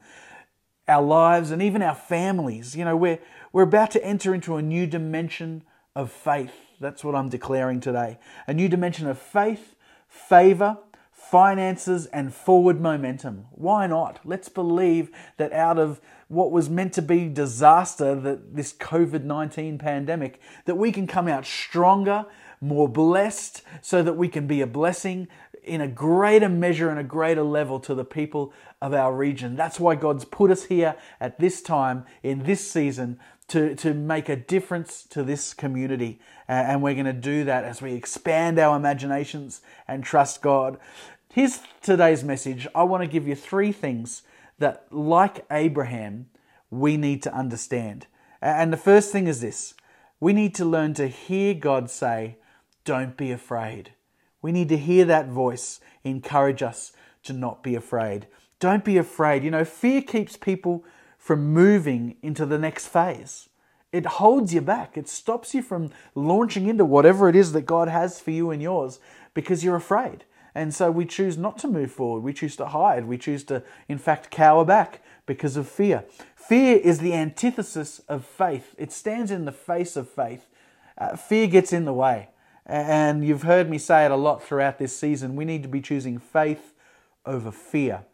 Our 0.88 1.02
lives 1.02 1.50
and 1.50 1.62
even 1.62 1.82
our 1.82 1.94
families. 1.94 2.74
You 2.74 2.86
know, 2.86 2.96
we're, 2.96 3.18
we're 3.52 3.62
about 3.62 3.90
to 3.92 4.04
enter 4.04 4.34
into 4.34 4.56
a 4.56 4.62
new 4.62 4.86
dimension 4.86 5.62
of 5.94 6.10
faith. 6.10 6.54
That's 6.80 7.04
what 7.04 7.14
I'm 7.14 7.28
declaring 7.28 7.80
today. 7.80 8.18
A 8.46 8.54
new 8.54 8.68
dimension 8.68 9.06
of 9.06 9.18
faith, 9.18 9.74
favor, 10.08 10.78
finances, 11.12 12.06
and 12.06 12.34
forward 12.34 12.80
momentum. 12.80 13.46
Why 13.52 13.86
not? 13.86 14.20
Let's 14.24 14.48
believe 14.48 15.10
that 15.36 15.52
out 15.52 15.78
of 15.78 16.00
what 16.28 16.50
was 16.50 16.70
meant 16.70 16.94
to 16.94 17.02
be 17.02 17.28
disaster, 17.28 18.14
that 18.14 18.56
this 18.56 18.72
COVID 18.72 19.24
19 19.24 19.78
pandemic, 19.78 20.40
that 20.64 20.76
we 20.76 20.92
can 20.92 21.06
come 21.06 21.28
out 21.28 21.44
stronger 21.44 22.26
more 22.60 22.88
blessed, 22.88 23.62
so 23.82 24.02
that 24.02 24.14
we 24.14 24.28
can 24.28 24.46
be 24.46 24.60
a 24.60 24.66
blessing 24.66 25.28
in 25.62 25.80
a 25.80 25.88
greater 25.88 26.48
measure 26.48 26.90
and 26.90 26.98
a 26.98 27.04
greater 27.04 27.42
level 27.42 27.80
to 27.80 27.94
the 27.94 28.04
people 28.04 28.52
of 28.82 28.92
our 28.92 29.14
region. 29.14 29.56
That's 29.56 29.80
why 29.80 29.94
God's 29.94 30.24
put 30.24 30.50
us 30.50 30.64
here 30.64 30.96
at 31.20 31.38
this 31.38 31.62
time, 31.62 32.04
in 32.22 32.42
this 32.42 32.70
season, 32.70 33.18
to, 33.48 33.74
to 33.76 33.94
make 33.94 34.28
a 34.28 34.36
difference 34.36 35.02
to 35.04 35.22
this 35.22 35.54
community. 35.54 36.20
And 36.48 36.82
we're 36.82 36.94
going 36.94 37.06
to 37.06 37.12
do 37.12 37.44
that 37.44 37.64
as 37.64 37.80
we 37.80 37.94
expand 37.94 38.58
our 38.58 38.76
imaginations 38.76 39.62
and 39.88 40.04
trust 40.04 40.42
God. 40.42 40.78
Here's 41.32 41.60
today's 41.82 42.22
message. 42.22 42.66
I 42.74 42.84
want 42.84 43.02
to 43.02 43.08
give 43.08 43.26
you 43.26 43.34
three 43.34 43.72
things 43.72 44.22
that, 44.58 44.86
like 44.90 45.44
Abraham, 45.50 46.26
we 46.70 46.96
need 46.96 47.22
to 47.22 47.34
understand. 47.34 48.06
And 48.40 48.72
the 48.72 48.78
first 48.78 49.10
thing 49.12 49.26
is 49.26 49.40
this 49.40 49.74
we 50.20 50.32
need 50.32 50.54
to 50.56 50.64
learn 50.64 50.94
to 50.94 51.08
hear 51.08 51.54
God 51.54 51.90
say, 51.90 52.36
don't 52.84 53.16
be 53.16 53.30
afraid. 53.30 53.92
We 54.42 54.52
need 54.52 54.68
to 54.68 54.76
hear 54.76 55.04
that 55.06 55.28
voice 55.28 55.80
encourage 56.04 56.62
us 56.62 56.92
to 57.24 57.32
not 57.32 57.62
be 57.62 57.74
afraid. 57.74 58.26
Don't 58.60 58.84
be 58.84 58.98
afraid. 58.98 59.42
You 59.42 59.50
know, 59.50 59.64
fear 59.64 60.02
keeps 60.02 60.36
people 60.36 60.84
from 61.18 61.52
moving 61.52 62.16
into 62.22 62.44
the 62.44 62.58
next 62.58 62.88
phase. 62.88 63.48
It 63.92 64.06
holds 64.06 64.52
you 64.52 64.60
back. 64.60 64.96
It 64.96 65.08
stops 65.08 65.54
you 65.54 65.62
from 65.62 65.90
launching 66.14 66.68
into 66.68 66.84
whatever 66.84 67.28
it 67.28 67.36
is 67.36 67.52
that 67.52 67.62
God 67.62 67.88
has 67.88 68.20
for 68.20 68.32
you 68.32 68.50
and 68.50 68.60
yours 68.60 68.98
because 69.32 69.64
you're 69.64 69.76
afraid. 69.76 70.24
And 70.54 70.74
so 70.74 70.90
we 70.90 71.04
choose 71.04 71.38
not 71.38 71.58
to 71.58 71.68
move 71.68 71.90
forward. 71.90 72.22
We 72.22 72.32
choose 72.32 72.56
to 72.56 72.66
hide. 72.66 73.06
We 73.06 73.18
choose 73.18 73.44
to, 73.44 73.62
in 73.88 73.98
fact, 73.98 74.30
cower 74.30 74.64
back 74.64 75.00
because 75.26 75.56
of 75.56 75.68
fear. 75.68 76.04
Fear 76.36 76.76
is 76.78 76.98
the 76.98 77.14
antithesis 77.14 78.00
of 78.08 78.24
faith, 78.24 78.74
it 78.76 78.92
stands 78.92 79.30
in 79.30 79.46
the 79.46 79.52
face 79.52 79.96
of 79.96 80.08
faith. 80.08 80.46
Uh, 80.96 81.16
fear 81.16 81.46
gets 81.48 81.72
in 81.72 81.86
the 81.86 81.92
way. 81.92 82.28
And 82.66 83.26
you've 83.26 83.42
heard 83.42 83.68
me 83.68 83.78
say 83.78 84.04
it 84.04 84.10
a 84.10 84.16
lot 84.16 84.42
throughout 84.42 84.78
this 84.78 84.96
season. 84.96 85.36
We 85.36 85.44
need 85.44 85.62
to 85.62 85.68
be 85.68 85.80
choosing 85.80 86.18
faith 86.18 86.72
over 87.26 87.50
fear, 87.50 88.04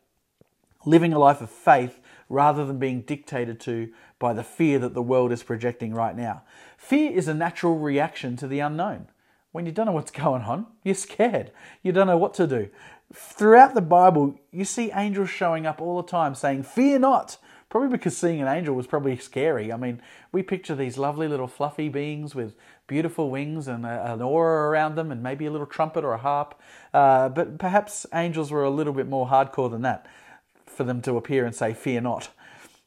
living 0.84 1.12
a 1.12 1.18
life 1.18 1.40
of 1.40 1.50
faith 1.50 2.00
rather 2.28 2.64
than 2.64 2.78
being 2.78 3.02
dictated 3.02 3.60
to 3.60 3.90
by 4.18 4.32
the 4.32 4.44
fear 4.44 4.78
that 4.78 4.94
the 4.94 5.02
world 5.02 5.32
is 5.32 5.42
projecting 5.42 5.94
right 5.94 6.16
now. 6.16 6.42
Fear 6.78 7.12
is 7.12 7.28
a 7.28 7.34
natural 7.34 7.78
reaction 7.78 8.36
to 8.36 8.46
the 8.46 8.60
unknown. 8.60 9.08
When 9.52 9.66
you 9.66 9.72
don't 9.72 9.86
know 9.86 9.92
what's 9.92 10.10
going 10.10 10.42
on, 10.42 10.66
you're 10.84 10.94
scared. 10.94 11.52
You 11.82 11.92
don't 11.92 12.06
know 12.06 12.16
what 12.16 12.34
to 12.34 12.46
do. 12.46 12.68
Throughout 13.12 13.74
the 13.74 13.80
Bible, 13.80 14.38
you 14.52 14.64
see 14.64 14.92
angels 14.92 15.30
showing 15.30 15.66
up 15.66 15.80
all 15.80 16.00
the 16.00 16.08
time 16.08 16.34
saying, 16.34 16.62
Fear 16.62 17.00
not. 17.00 17.38
Probably 17.70 17.88
because 17.88 18.16
seeing 18.16 18.42
an 18.42 18.48
angel 18.48 18.74
was 18.74 18.88
probably 18.88 19.16
scary. 19.16 19.72
I 19.72 19.76
mean, 19.76 20.02
we 20.32 20.42
picture 20.42 20.74
these 20.74 20.98
lovely 20.98 21.28
little 21.28 21.46
fluffy 21.46 21.88
beings 21.88 22.34
with 22.34 22.56
beautiful 22.88 23.30
wings 23.30 23.68
and 23.68 23.86
a, 23.86 24.12
an 24.12 24.20
aura 24.20 24.68
around 24.68 24.96
them 24.96 25.12
and 25.12 25.22
maybe 25.22 25.46
a 25.46 25.52
little 25.52 25.68
trumpet 25.68 26.04
or 26.04 26.12
a 26.12 26.18
harp. 26.18 26.60
Uh, 26.92 27.28
but 27.28 27.58
perhaps 27.58 28.06
angels 28.12 28.50
were 28.50 28.64
a 28.64 28.70
little 28.70 28.92
bit 28.92 29.08
more 29.08 29.28
hardcore 29.28 29.70
than 29.70 29.82
that 29.82 30.04
for 30.66 30.82
them 30.82 31.00
to 31.02 31.16
appear 31.16 31.46
and 31.46 31.54
say, 31.54 31.72
Fear 31.72 32.00
not. 32.00 32.30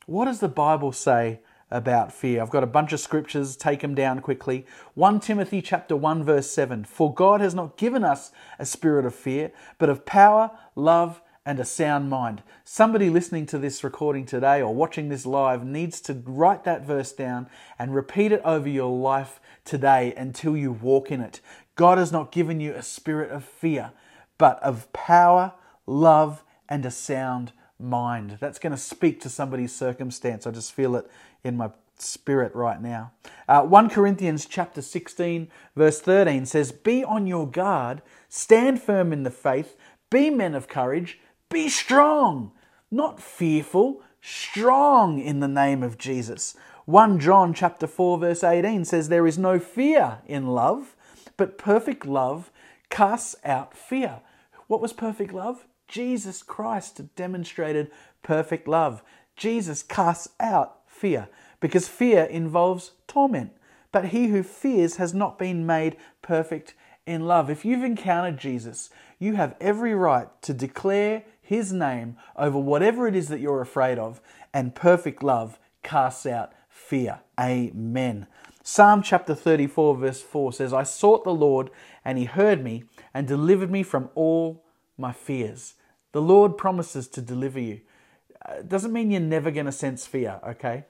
What 0.05 0.25
does 0.25 0.41
the 0.41 0.49
Bible 0.49 0.91
say 0.91 1.39
about 1.71 2.11
fear? 2.11 2.41
I've 2.41 2.49
got 2.49 2.63
a 2.63 2.67
bunch 2.67 2.91
of 2.91 2.99
scriptures, 2.99 3.55
take 3.55 3.79
them 3.79 3.95
down 3.95 4.19
quickly. 4.19 4.65
1 4.95 5.21
Timothy 5.21 5.61
chapter 5.61 5.95
1 5.95 6.25
verse 6.25 6.51
7. 6.51 6.83
For 6.83 7.13
God 7.13 7.39
has 7.39 7.55
not 7.55 7.77
given 7.77 8.03
us 8.03 8.33
a 8.59 8.65
spirit 8.65 9.05
of 9.05 9.15
fear, 9.15 9.53
but 9.77 9.87
of 9.87 10.05
power, 10.05 10.51
love, 10.75 11.21
and 11.45 11.59
a 11.59 11.65
sound 11.65 12.09
mind. 12.09 12.41
Somebody 12.63 13.09
listening 13.09 13.45
to 13.47 13.57
this 13.57 13.83
recording 13.83 14.25
today 14.25 14.61
or 14.61 14.73
watching 14.73 15.09
this 15.09 15.25
live 15.25 15.65
needs 15.65 15.99
to 16.01 16.13
write 16.25 16.63
that 16.63 16.85
verse 16.85 17.11
down 17.11 17.47
and 17.77 17.93
repeat 17.93 18.31
it 18.31 18.41
over 18.45 18.69
your 18.69 18.95
life 18.95 19.39
today 19.65 20.13
until 20.15 20.55
you 20.55 20.71
walk 20.71 21.11
in 21.11 21.21
it. 21.21 21.41
God 21.75 21.97
has 21.97 22.11
not 22.11 22.31
given 22.31 22.59
you 22.59 22.73
a 22.73 22.81
spirit 22.81 23.31
of 23.31 23.43
fear, 23.43 23.91
but 24.37 24.61
of 24.63 24.91
power, 24.93 25.53
love, 25.85 26.43
and 26.69 26.85
a 26.85 26.91
sound 26.91 27.51
mind. 27.79 28.37
That's 28.39 28.59
going 28.59 28.71
to 28.71 28.77
speak 28.77 29.19
to 29.21 29.29
somebody's 29.29 29.75
circumstance. 29.75 30.47
I 30.47 30.51
just 30.51 30.71
feel 30.71 30.95
it 30.95 31.09
in 31.43 31.57
my 31.57 31.71
spirit 31.97 32.55
right 32.55 32.81
now. 32.81 33.11
Uh, 33.47 33.63
1 33.63 33.89
Corinthians 33.89 34.45
chapter 34.45 34.81
16 34.81 35.49
verse 35.75 35.99
13 35.99 36.45
says, 36.45 36.71
"Be 36.71 37.03
on 37.03 37.27
your 37.27 37.47
guard, 37.47 38.01
stand 38.29 38.81
firm 38.81 39.13
in 39.13 39.23
the 39.23 39.31
faith, 39.31 39.77
be 40.09 40.29
men 40.29 40.55
of 40.55 40.67
courage, 40.67 41.19
be 41.53 41.69
strong, 41.69 42.51
not 42.91 43.21
fearful, 43.21 44.01
strong 44.21 45.19
in 45.19 45.39
the 45.39 45.47
name 45.47 45.83
of 45.83 45.97
Jesus." 45.97 46.55
1 46.85 47.19
John 47.19 47.53
chapter 47.53 47.87
4 47.87 48.17
verse 48.17 48.43
18 48.43 48.83
says 48.83 49.07
there 49.07 49.27
is 49.27 49.37
no 49.37 49.57
fear 49.59 50.19
in 50.25 50.47
love, 50.47 50.95
but 51.37 51.57
perfect 51.57 52.05
love 52.05 52.51
casts 52.89 53.35
out 53.45 53.77
fear. 53.77 54.19
What 54.67 54.81
was 54.81 54.91
perfect 54.91 55.33
love? 55.33 55.65
Jesus 55.87 56.43
Christ 56.43 57.15
demonstrated 57.15 57.91
perfect 58.21 58.67
love. 58.67 59.03
Jesus 59.35 59.83
casts 59.83 60.29
out 60.39 60.79
fear 60.87 61.29
because 61.59 61.87
fear 61.87 62.23
involves 62.23 62.91
torment. 63.07 63.51
But 63.91 64.05
he 64.05 64.27
who 64.27 64.43
fears 64.43 64.97
has 64.97 65.13
not 65.13 65.37
been 65.37 65.65
made 65.65 65.97
perfect 66.21 66.73
in 67.05 67.27
love. 67.27 67.49
If 67.49 67.63
you've 67.63 67.83
encountered 67.83 68.37
Jesus, 68.37 68.89
you 69.19 69.35
have 69.35 69.55
every 69.61 69.93
right 69.93 70.27
to 70.41 70.53
declare 70.53 71.23
his 71.43 71.71
name 71.73 72.15
over 72.35 72.57
whatever 72.57 73.07
it 73.07 73.15
is 73.15 73.27
that 73.27 73.41
you're 73.41 73.61
afraid 73.61 73.99
of, 73.99 74.21
and 74.53 74.73
perfect 74.73 75.21
love 75.21 75.59
casts 75.83 76.25
out 76.25 76.53
fear. 76.69 77.19
Amen. 77.39 78.27
Psalm 78.63 79.03
chapter 79.03 79.35
34, 79.35 79.97
verse 79.97 80.21
4 80.21 80.53
says, 80.53 80.73
I 80.73 80.83
sought 80.83 81.25
the 81.25 81.33
Lord, 81.33 81.69
and 82.05 82.17
he 82.17 82.25
heard 82.25 82.63
me 82.63 82.85
and 83.13 83.27
delivered 83.27 83.69
me 83.69 83.83
from 83.83 84.09
all 84.15 84.63
my 84.97 85.11
fears. 85.11 85.73
The 86.13 86.21
Lord 86.21 86.57
promises 86.57 87.09
to 87.09 87.21
deliver 87.21 87.59
you. 87.59 87.81
It 88.29 88.59
uh, 88.59 88.61
doesn't 88.61 88.93
mean 88.93 89.11
you're 89.11 89.19
never 89.19 89.51
going 89.51 89.65
to 89.65 89.71
sense 89.71 90.07
fear, 90.07 90.39
okay? 90.47 90.85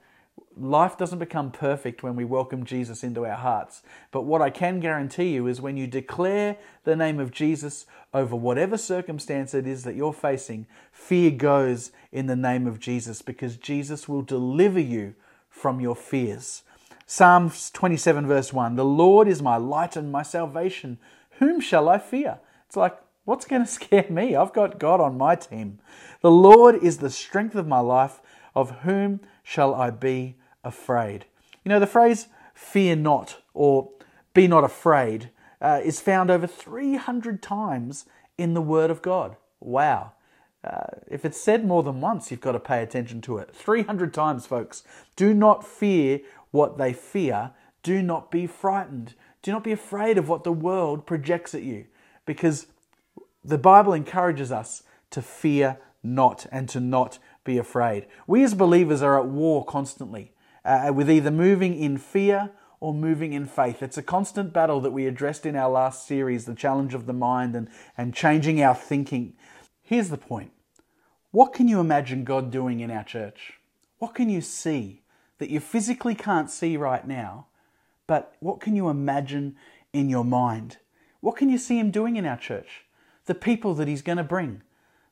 Life 0.56 0.96
doesn't 0.96 1.18
become 1.18 1.50
perfect 1.50 2.02
when 2.02 2.14
we 2.14 2.24
welcome 2.24 2.64
Jesus 2.64 3.02
into 3.02 3.26
our 3.26 3.36
hearts. 3.36 3.82
But 4.12 4.22
what 4.22 4.40
I 4.40 4.50
can 4.50 4.78
guarantee 4.78 5.30
you 5.30 5.46
is 5.48 5.60
when 5.60 5.76
you 5.76 5.86
declare 5.86 6.56
the 6.84 6.94
name 6.94 7.18
of 7.18 7.32
Jesus 7.32 7.86
over 8.12 8.36
whatever 8.36 8.78
circumstance 8.78 9.52
it 9.52 9.66
is 9.66 9.82
that 9.82 9.96
you're 9.96 10.12
facing, 10.12 10.66
fear 10.92 11.32
goes 11.32 11.90
in 12.12 12.26
the 12.26 12.36
name 12.36 12.66
of 12.66 12.78
Jesus 12.78 13.20
because 13.20 13.56
Jesus 13.56 14.08
will 14.08 14.22
deliver 14.22 14.80
you 14.80 15.14
from 15.50 15.80
your 15.80 15.96
fears. 15.96 16.62
Psalms 17.06 17.70
27, 17.70 18.26
verse 18.26 18.52
1 18.52 18.76
The 18.76 18.84
Lord 18.84 19.28
is 19.28 19.42
my 19.42 19.56
light 19.56 19.96
and 19.96 20.10
my 20.10 20.22
salvation. 20.22 20.98
Whom 21.38 21.60
shall 21.60 21.88
I 21.88 21.98
fear? 21.98 22.38
It's 22.66 22.76
like, 22.76 22.96
what's 23.24 23.44
going 23.44 23.62
to 23.66 23.70
scare 23.70 24.06
me? 24.08 24.36
I've 24.36 24.52
got 24.52 24.78
God 24.78 25.00
on 25.00 25.18
my 25.18 25.34
team. 25.34 25.80
The 26.22 26.30
Lord 26.30 26.76
is 26.76 26.98
the 26.98 27.10
strength 27.10 27.54
of 27.54 27.66
my 27.66 27.80
life. 27.80 28.20
Of 28.54 28.80
whom 28.80 29.20
shall 29.42 29.74
I 29.74 29.90
be 29.90 30.36
afraid? 30.62 31.26
You 31.64 31.70
know, 31.70 31.80
the 31.80 31.86
phrase 31.86 32.28
fear 32.54 32.94
not 32.94 33.42
or 33.52 33.90
be 34.32 34.46
not 34.46 34.64
afraid 34.64 35.30
uh, 35.60 35.80
is 35.82 36.00
found 36.00 36.30
over 36.30 36.46
300 36.46 37.42
times 37.42 38.06
in 38.36 38.54
the 38.54 38.62
Word 38.62 38.90
of 38.90 39.02
God. 39.02 39.36
Wow. 39.60 40.12
Uh, 40.62 40.86
if 41.08 41.24
it's 41.24 41.40
said 41.40 41.64
more 41.64 41.82
than 41.82 42.00
once, 42.00 42.30
you've 42.30 42.40
got 42.40 42.52
to 42.52 42.60
pay 42.60 42.82
attention 42.82 43.20
to 43.22 43.38
it. 43.38 43.54
300 43.54 44.14
times, 44.14 44.46
folks. 44.46 44.82
Do 45.16 45.34
not 45.34 45.66
fear 45.66 46.20
what 46.50 46.78
they 46.78 46.92
fear. 46.92 47.52
Do 47.82 48.02
not 48.02 48.30
be 48.30 48.46
frightened. 48.46 49.14
Do 49.42 49.52
not 49.52 49.64
be 49.64 49.72
afraid 49.72 50.16
of 50.16 50.28
what 50.28 50.44
the 50.44 50.52
world 50.52 51.06
projects 51.06 51.54
at 51.54 51.62
you 51.62 51.86
because 52.24 52.66
the 53.44 53.58
Bible 53.58 53.92
encourages 53.92 54.50
us 54.50 54.82
to 55.10 55.20
fear 55.20 55.78
not 56.02 56.46
and 56.50 56.68
to 56.70 56.80
not 56.80 57.18
be 57.44 57.58
afraid. 57.58 58.06
We 58.26 58.42
as 58.42 58.54
believers 58.54 59.02
are 59.02 59.18
at 59.18 59.26
war 59.26 59.64
constantly 59.64 60.32
uh, 60.64 60.92
with 60.94 61.10
either 61.10 61.30
moving 61.30 61.78
in 61.78 61.98
fear 61.98 62.50
or 62.80 62.92
moving 62.92 63.32
in 63.32 63.46
faith. 63.46 63.82
It's 63.82 63.98
a 63.98 64.02
constant 64.02 64.52
battle 64.52 64.80
that 64.80 64.90
we 64.90 65.06
addressed 65.06 65.46
in 65.46 65.56
our 65.56 65.70
last 65.70 66.06
series, 66.06 66.44
the 66.44 66.54
challenge 66.54 66.94
of 66.94 67.06
the 67.06 67.12
mind 67.12 67.54
and, 67.54 67.68
and 67.96 68.14
changing 68.14 68.62
our 68.62 68.74
thinking. 68.74 69.34
Here's 69.82 70.08
the 70.08 70.18
point 70.18 70.50
what 71.30 71.52
can 71.52 71.68
you 71.68 71.80
imagine 71.80 72.24
God 72.24 72.50
doing 72.50 72.80
in 72.80 72.90
our 72.90 73.04
church? 73.04 73.54
What 73.98 74.14
can 74.14 74.28
you 74.28 74.40
see? 74.40 75.02
that 75.38 75.50
you 75.50 75.60
physically 75.60 76.14
can't 76.14 76.50
see 76.50 76.76
right 76.76 77.06
now, 77.06 77.46
but 78.06 78.34
what 78.40 78.60
can 78.60 78.76
you 78.76 78.88
imagine 78.88 79.56
in 79.92 80.08
your 80.08 80.24
mind? 80.24 80.78
What 81.20 81.36
can 81.36 81.48
you 81.48 81.58
see 81.58 81.78
Him 81.78 81.90
doing 81.90 82.16
in 82.16 82.26
our 82.26 82.36
church? 82.36 82.84
The 83.26 83.34
people 83.34 83.74
that 83.74 83.88
He's 83.88 84.02
going 84.02 84.18
to 84.18 84.24
bring, 84.24 84.62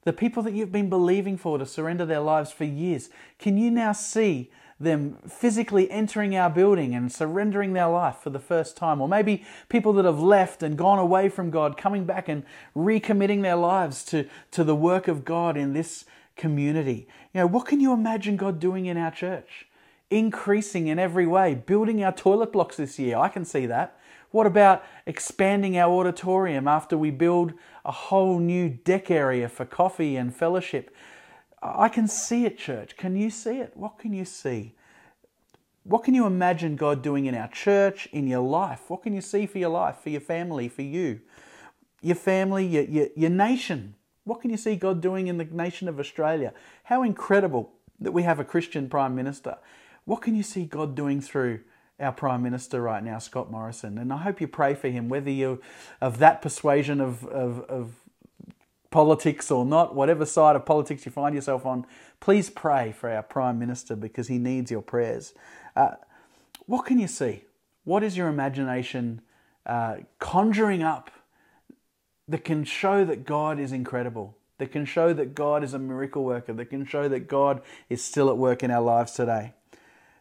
the 0.04 0.12
people 0.12 0.42
that 0.42 0.52
you've 0.52 0.72
been 0.72 0.88
believing 0.88 1.36
for 1.36 1.58
to 1.58 1.66
surrender 1.66 2.04
their 2.04 2.20
lives 2.20 2.50
for 2.50 2.64
years. 2.64 3.10
Can 3.38 3.56
you 3.56 3.70
now 3.70 3.92
see 3.92 4.50
them 4.80 5.16
physically 5.28 5.88
entering 5.90 6.36
our 6.36 6.50
building 6.50 6.94
and 6.94 7.12
surrendering 7.12 7.72
their 7.72 7.88
life 7.88 8.16
for 8.16 8.30
the 8.30 8.40
first 8.40 8.76
time? 8.76 9.00
Or 9.00 9.08
maybe 9.08 9.44
people 9.68 9.92
that 9.94 10.04
have 10.04 10.18
left 10.18 10.62
and 10.62 10.76
gone 10.76 10.98
away 10.98 11.28
from 11.28 11.50
God, 11.50 11.76
coming 11.76 12.04
back 12.04 12.28
and 12.28 12.42
recommitting 12.76 13.42
their 13.42 13.56
lives 13.56 14.04
to, 14.06 14.28
to 14.50 14.64
the 14.64 14.74
work 14.74 15.06
of 15.06 15.24
God 15.24 15.56
in 15.56 15.72
this 15.72 16.04
community. 16.36 17.06
You 17.32 17.42
know, 17.42 17.46
what 17.46 17.66
can 17.66 17.80
you 17.80 17.92
imagine 17.92 18.36
God 18.36 18.58
doing 18.58 18.86
in 18.86 18.96
our 18.96 19.10
church? 19.10 19.66
increasing 20.12 20.88
in 20.88 20.98
every 20.98 21.26
way, 21.26 21.54
building 21.54 22.04
our 22.04 22.12
toilet 22.12 22.52
blocks 22.52 22.76
this 22.76 22.98
year. 22.98 23.16
I 23.16 23.28
can 23.28 23.44
see 23.44 23.66
that. 23.66 23.98
What 24.32 24.46
about 24.46 24.84
expanding 25.06 25.78
our 25.78 25.92
auditorium 25.92 26.66
after 26.66 26.98
we 26.98 27.10
build 27.10 27.52
a 27.84 27.92
whole 27.92 28.38
new 28.38 28.68
deck 28.68 29.10
area 29.10 29.48
for 29.48 29.64
coffee 29.64 30.16
and 30.16 30.34
fellowship? 30.34 30.94
I 31.62 31.88
can 31.88 32.08
see 32.08 32.44
it, 32.44 32.58
church. 32.58 32.96
Can 32.96 33.14
you 33.14 33.30
see 33.30 33.58
it? 33.58 33.72
What 33.76 33.98
can 33.98 34.12
you 34.12 34.24
see? 34.24 34.74
What 35.84 36.02
can 36.02 36.14
you 36.14 36.26
imagine 36.26 36.76
God 36.76 37.02
doing 37.02 37.26
in 37.26 37.34
our 37.34 37.48
church, 37.48 38.08
in 38.12 38.26
your 38.26 38.40
life? 38.40 38.88
What 38.88 39.02
can 39.02 39.12
you 39.12 39.20
see 39.20 39.46
for 39.46 39.58
your 39.58 39.70
life, 39.70 39.98
for 40.02 40.10
your 40.10 40.20
family, 40.20 40.68
for 40.68 40.82
you, 40.82 41.20
your 42.00 42.16
family, 42.16 42.66
your, 42.66 42.84
your, 42.84 43.06
your 43.14 43.30
nation? 43.30 43.94
What 44.24 44.40
can 44.40 44.50
you 44.50 44.56
see 44.56 44.76
God 44.76 45.00
doing 45.00 45.26
in 45.28 45.38
the 45.38 45.44
nation 45.44 45.88
of 45.88 45.98
Australia? 46.00 46.52
How 46.84 47.02
incredible 47.02 47.72
that 48.02 48.12
we 48.12 48.22
have 48.22 48.38
a 48.38 48.44
Christian 48.44 48.88
Prime 48.88 49.14
Minister. 49.14 49.58
What 50.04 50.22
can 50.22 50.34
you 50.34 50.42
see 50.42 50.64
God 50.64 50.94
doing 50.94 51.20
through 51.20 51.60
our 52.00 52.12
Prime 52.12 52.42
Minister 52.42 52.80
right 52.80 53.02
now, 53.02 53.18
Scott 53.18 53.50
Morrison? 53.50 53.98
And 53.98 54.12
I 54.12 54.18
hope 54.18 54.40
you 54.40 54.48
pray 54.48 54.74
for 54.74 54.88
him, 54.88 55.08
whether 55.08 55.30
you're 55.30 55.58
of 56.00 56.18
that 56.18 56.42
persuasion 56.42 57.00
of, 57.00 57.24
of, 57.26 57.60
of 57.60 57.94
politics 58.90 59.50
or 59.50 59.64
not, 59.64 59.94
whatever 59.94 60.24
side 60.24 60.54
of 60.54 60.64
politics 60.64 61.04
you 61.04 61.10
find 61.10 61.34
yourself 61.34 61.66
on, 61.66 61.84
please 62.20 62.50
pray 62.50 62.92
for 62.92 63.10
our 63.10 63.22
Prime 63.22 63.58
Minister 63.58 63.96
because 63.96 64.28
he 64.28 64.38
needs 64.38 64.70
your 64.70 64.82
prayers. 64.82 65.34
Uh, 65.74 65.94
what 66.66 66.86
can 66.86 67.00
you 67.00 67.08
see? 67.08 67.44
What 67.84 68.04
is 68.04 68.16
your 68.16 68.28
imagination 68.28 69.22
uh, 69.66 69.96
conjuring 70.20 70.82
up 70.82 71.10
that 72.28 72.44
can 72.44 72.64
show 72.64 73.04
that 73.04 73.24
God 73.24 73.58
is 73.58 73.72
incredible, 73.72 74.36
that 74.58 74.70
can 74.70 74.84
show 74.84 75.12
that 75.12 75.34
God 75.34 75.64
is 75.64 75.74
a 75.74 75.78
miracle 75.78 76.24
worker, 76.24 76.52
that 76.52 76.66
can 76.66 76.86
show 76.86 77.08
that 77.08 77.26
God 77.26 77.62
is 77.88 78.04
still 78.04 78.30
at 78.30 78.36
work 78.36 78.62
in 78.62 78.70
our 78.70 78.82
lives 78.82 79.12
today? 79.12 79.54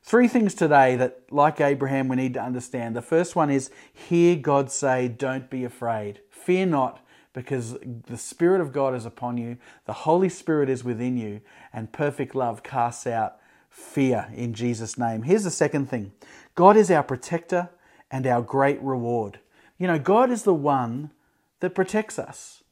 Three 0.03 0.27
things 0.27 0.53
today 0.55 0.95
that, 0.95 1.21
like 1.29 1.61
Abraham, 1.61 2.07
we 2.07 2.15
need 2.15 2.33
to 2.33 2.41
understand. 2.41 2.95
The 2.95 3.01
first 3.01 3.35
one 3.35 3.49
is 3.49 3.69
hear 3.93 4.35
God 4.35 4.71
say, 4.71 5.07
Don't 5.07 5.49
be 5.49 5.63
afraid. 5.63 6.21
Fear 6.29 6.67
not, 6.67 7.05
because 7.33 7.77
the 8.07 8.17
Spirit 8.17 8.61
of 8.61 8.73
God 8.73 8.95
is 8.95 9.05
upon 9.05 9.37
you, 9.37 9.57
the 9.85 9.93
Holy 9.93 10.29
Spirit 10.29 10.69
is 10.69 10.83
within 10.83 11.17
you, 11.17 11.41
and 11.71 11.93
perfect 11.93 12.35
love 12.35 12.63
casts 12.63 13.05
out 13.05 13.37
fear 13.69 14.27
in 14.33 14.53
Jesus' 14.53 14.97
name. 14.97 15.23
Here's 15.23 15.43
the 15.43 15.51
second 15.51 15.89
thing 15.89 16.11
God 16.55 16.75
is 16.75 16.91
our 16.91 17.03
protector 17.03 17.69
and 18.09 18.27
our 18.27 18.41
great 18.41 18.81
reward. 18.81 19.39
You 19.77 19.87
know, 19.87 19.99
God 19.99 20.29
is 20.29 20.43
the 20.43 20.53
one 20.53 21.11
that 21.61 21.75
protects 21.75 22.19
us. 22.19 22.63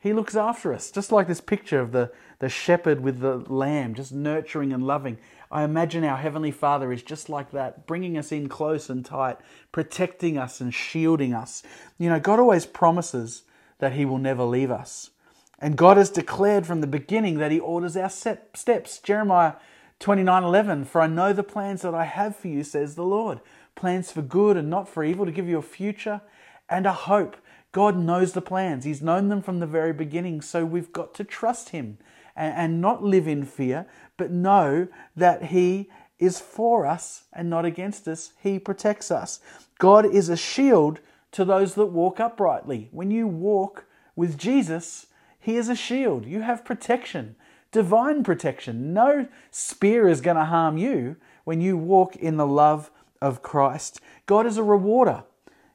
He 0.00 0.12
looks 0.12 0.36
after 0.36 0.72
us, 0.72 0.92
just 0.92 1.10
like 1.10 1.26
this 1.26 1.40
picture 1.40 1.80
of 1.80 1.90
the, 1.90 2.12
the 2.38 2.48
shepherd 2.48 3.00
with 3.00 3.18
the 3.18 3.38
lamb, 3.38 3.94
just 3.94 4.12
nurturing 4.12 4.72
and 4.72 4.86
loving. 4.86 5.18
I 5.50 5.64
imagine 5.64 6.04
our 6.04 6.16
Heavenly 6.16 6.50
Father 6.50 6.92
is 6.92 7.02
just 7.02 7.28
like 7.28 7.50
that, 7.52 7.86
bringing 7.86 8.18
us 8.18 8.32
in 8.32 8.48
close 8.48 8.90
and 8.90 9.04
tight, 9.04 9.38
protecting 9.72 10.36
us 10.36 10.60
and 10.60 10.72
shielding 10.72 11.32
us. 11.32 11.62
You 11.98 12.10
know, 12.10 12.20
God 12.20 12.38
always 12.38 12.66
promises 12.66 13.42
that 13.78 13.92
He 13.92 14.04
will 14.04 14.18
never 14.18 14.44
leave 14.44 14.70
us. 14.70 15.10
And 15.58 15.76
God 15.76 15.96
has 15.96 16.10
declared 16.10 16.66
from 16.66 16.80
the 16.80 16.86
beginning 16.86 17.38
that 17.38 17.50
He 17.50 17.58
orders 17.58 17.96
our 17.96 18.10
steps. 18.10 18.98
Jeremiah 18.98 19.54
29 20.00 20.44
11, 20.44 20.84
For 20.84 21.00
I 21.00 21.06
know 21.06 21.32
the 21.32 21.42
plans 21.42 21.82
that 21.82 21.94
I 21.94 22.04
have 22.04 22.36
for 22.36 22.48
you, 22.48 22.62
says 22.62 22.94
the 22.94 23.02
Lord 23.04 23.40
plans 23.78 24.10
for 24.10 24.22
good 24.22 24.56
and 24.56 24.68
not 24.68 24.88
for 24.88 25.04
evil, 25.04 25.24
to 25.24 25.32
give 25.32 25.48
you 25.48 25.56
a 25.56 25.62
future 25.62 26.20
and 26.68 26.84
a 26.84 26.92
hope. 26.92 27.36
God 27.72 27.96
knows 27.96 28.32
the 28.32 28.42
plans. 28.42 28.84
He's 28.84 29.00
known 29.00 29.28
them 29.28 29.40
from 29.40 29.60
the 29.60 29.66
very 29.66 29.92
beginning. 29.92 30.40
So 30.40 30.64
we've 30.64 30.92
got 30.92 31.14
to 31.14 31.24
trust 31.24 31.70
Him 31.70 31.98
and, 32.36 32.54
and 32.54 32.80
not 32.80 33.02
live 33.02 33.28
in 33.28 33.44
fear, 33.44 33.86
but 34.18 34.30
know 34.30 34.88
that 35.16 35.44
He 35.44 35.88
is 36.18 36.38
for 36.38 36.84
us 36.84 37.24
and 37.32 37.48
not 37.48 37.64
against 37.64 38.06
us. 38.06 38.34
He 38.42 38.58
protects 38.58 39.10
us. 39.10 39.40
God 39.78 40.04
is 40.04 40.28
a 40.28 40.36
shield 40.36 41.00
to 41.32 41.46
those 41.46 41.74
that 41.74 41.86
walk 41.86 42.20
uprightly. 42.20 42.88
When 42.92 43.10
you 43.10 43.26
walk 43.26 43.86
with 44.14 44.36
Jesus, 44.36 45.06
He 45.40 45.56
is 45.56 45.70
a 45.70 45.74
shield. 45.74 46.26
You 46.26 46.42
have 46.42 46.64
protection 46.64 47.36
divine 47.72 48.24
protection. 48.24 48.92
No 48.92 49.28
spear 49.50 50.08
is 50.08 50.20
going 50.20 50.36
to 50.36 50.44
harm 50.44 50.76
you 50.76 51.16
when 51.44 51.60
you 51.60 51.76
walk 51.76 52.16
in 52.16 52.36
the 52.36 52.46
love 52.46 52.90
of 53.20 53.42
Christ. 53.42 54.00
God 54.26 54.46
is 54.46 54.56
a 54.56 54.62
rewarder. 54.62 55.24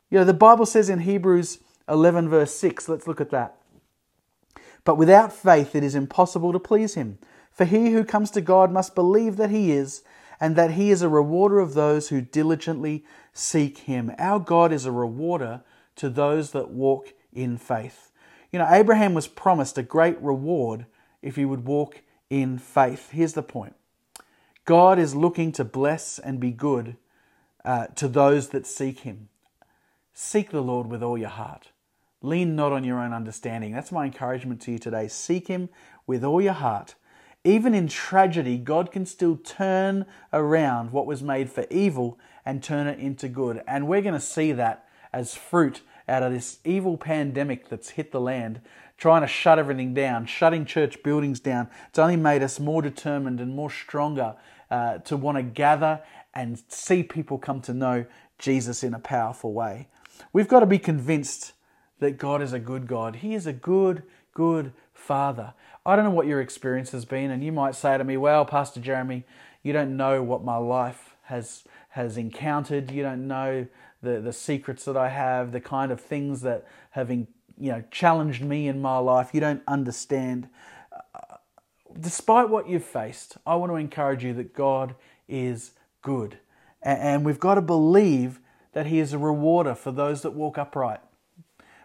You 0.10 0.20
know, 0.20 0.26
the 0.26 0.34
Bible 0.34 0.66
says 0.66 0.90
in 0.90 1.00
Hebrews 1.00 1.60
11, 1.90 2.30
verse 2.30 2.54
6, 2.56 2.88
let's 2.88 3.08
look 3.08 3.22
at 3.22 3.32
that. 3.32 3.58
But 4.86 4.98
without 4.98 5.34
faith, 5.34 5.76
it 5.76 5.84
is 5.84 5.96
impossible 5.96 6.52
to 6.52 6.60
please 6.60 6.96
him. 6.96 7.18
For 7.54 7.66
he 7.66 7.92
who 7.92 8.04
comes 8.04 8.32
to 8.32 8.42
God 8.42 8.72
must 8.72 8.96
believe 8.96 9.38
that 9.38 9.52
he 9.52 9.72
is, 9.72 10.04
and 10.40 10.56
that 10.56 10.72
he 10.72 10.90
is 10.90 11.02
a 11.02 11.10
rewarder 11.10 11.60
of 11.60 11.74
those 11.74 12.10
who 12.10 12.20
diligently 12.20 13.06
seek 13.32 13.80
him. 13.80 14.12
Our 14.18 14.40
God 14.40 14.74
is 14.74 14.86
a 14.86 14.92
rewarder 14.92 15.62
to 15.98 16.10
those 16.10 16.52
that 16.52 16.70
walk 16.70 17.14
in 17.32 17.58
faith. 17.58 18.12
You 18.52 18.60
know, 18.60 18.68
Abraham 18.70 19.14
was 19.14 19.28
promised 19.28 19.78
a 19.78 19.84
great 19.84 20.20
reward 20.22 20.86
if 21.22 21.36
he 21.36 21.46
would 21.46 21.66
walk 21.66 22.02
in 22.30 22.58
faith. 22.58 23.12
Here's 23.12 23.34
the 23.34 23.44
point 23.44 23.76
God 24.66 24.98
is 25.00 25.16
looking 25.16 25.52
to 25.54 25.64
bless 25.64 26.20
and 26.20 26.40
be 26.40 26.52
good 26.52 26.98
uh, 27.64 27.88
to 27.96 28.08
those 28.08 28.50
that 28.50 28.66
seek 28.68 29.02
him. 29.02 29.30
Seek 30.14 30.52
the 30.52 30.62
Lord 30.62 30.88
with 30.88 31.02
all 31.02 31.18
your 31.18 31.30
heart. 31.30 31.70
Lean 32.22 32.56
not 32.56 32.72
on 32.72 32.84
your 32.84 33.00
own 33.00 33.14
understanding. 33.14 33.74
That's 33.74 33.92
my 33.92 34.06
encouragement 34.06 34.62
to 34.62 34.72
you 34.72 34.80
today. 34.80 35.08
Seek 35.10 35.48
Him 35.48 35.70
with 36.08 36.24
all 36.24 36.42
your 36.42 36.54
heart. 36.54 36.96
Even 37.44 37.74
in 37.74 37.88
tragedy, 37.88 38.58
God 38.58 38.92
can 38.92 39.06
still 39.06 39.36
turn 39.36 40.06
around 40.32 40.92
what 40.92 41.06
was 41.06 41.22
made 41.22 41.50
for 41.50 41.66
evil 41.70 42.18
and 42.46 42.64
turn 42.64 42.88
it 42.88 43.00
into 43.00 43.28
good. 43.28 43.62
And 43.68 43.88
we're 43.88 44.02
going 44.02 44.14
to 44.14 44.20
see 44.20 44.54
that 44.54 44.88
as 45.12 45.36
fruit 45.36 45.82
out 46.08 46.24
of 46.24 46.32
this 46.32 46.60
evil 46.64 46.98
pandemic 46.98 47.70
that's 47.70 47.92
hit 47.92 48.12
the 48.12 48.22
land, 48.22 48.62
trying 48.98 49.22
to 49.22 49.28
shut 49.28 49.60
everything 49.60 49.94
down, 49.94 50.26
shutting 50.26 50.66
church 50.66 51.04
buildings 51.04 51.40
down. 51.40 51.68
It's 51.90 52.00
only 52.00 52.18
made 52.18 52.44
us 52.44 52.60
more 52.60 52.82
determined 52.82 53.40
and 53.40 53.56
more 53.56 53.70
stronger 53.70 54.36
uh, 54.72 55.00
to 55.00 55.18
want 55.18 55.38
to 55.38 55.44
gather 55.44 56.02
and 56.34 56.62
see 56.68 57.04
people 57.04 57.38
come 57.38 57.62
to 57.62 57.74
know 57.74 58.06
Jesus 58.40 58.84
in 58.84 58.94
a 58.94 59.00
powerful 59.00 59.54
way. 59.54 59.88
We've 60.32 60.48
got 60.48 60.62
to 60.62 60.66
be 60.66 60.80
convinced 60.80 61.54
that 62.00 62.18
God 62.18 62.42
is 62.42 62.54
a 62.54 62.60
good 62.60 62.88
God. 62.88 63.18
He 63.18 63.34
is 63.34 63.48
a 63.48 63.54
good, 63.54 64.04
good 64.34 64.74
Father. 64.94 65.54
I 65.86 65.96
don't 65.96 66.06
know 66.06 66.12
what 66.12 66.28
your 66.28 66.42
experience 66.42 66.92
has 66.92 67.06
been, 67.06 67.32
and 67.32 67.44
you 67.44 67.52
might 67.52 67.76
say 67.76 67.98
to 67.98 68.04
me, 68.04 68.18
Well, 68.18 68.46
Pastor 68.46 68.80
Jeremy, 68.80 69.26
you 69.62 69.74
don't 69.74 69.98
know 69.98 70.24
what 70.24 70.44
my 70.44 70.58
life 70.58 71.16
has 71.24 71.64
has 71.90 72.18
encountered. 72.18 72.92
You 72.92 73.04
don't 73.04 73.28
know 73.28 73.68
the, 74.02 74.20
the 74.20 74.34
secrets 74.34 74.86
that 74.86 74.98
I 74.98 75.10
have, 75.10 75.52
the 75.52 75.62
kind 75.62 75.92
of 75.92 76.02
things 76.02 76.42
that 76.42 76.66
have 76.92 77.12
you 77.12 77.28
know 77.58 77.84
challenged 77.92 78.44
me 78.44 78.68
in 78.68 78.82
my 78.82 78.98
life. 78.98 79.30
You 79.34 79.40
don't 79.40 79.64
understand. 79.68 80.50
Uh, 80.92 81.38
despite 82.00 82.50
what 82.50 82.68
you've 82.68 82.84
faced, 82.84 83.38
I 83.46 83.56
want 83.56 83.72
to 83.72 83.76
encourage 83.76 84.24
you 84.24 84.34
that 84.34 84.54
God 84.54 84.96
is 85.28 85.72
good. 86.02 86.38
And 86.82 87.24
we've 87.24 87.40
got 87.40 87.56
to 87.56 87.62
believe 87.62 88.40
that 88.74 88.88
He 88.88 89.00
is 89.00 89.14
a 89.14 89.18
rewarder 89.18 89.76
for 89.76 89.92
those 89.92 90.22
that 90.24 90.32
walk 90.32 90.58
upright. 90.58 91.00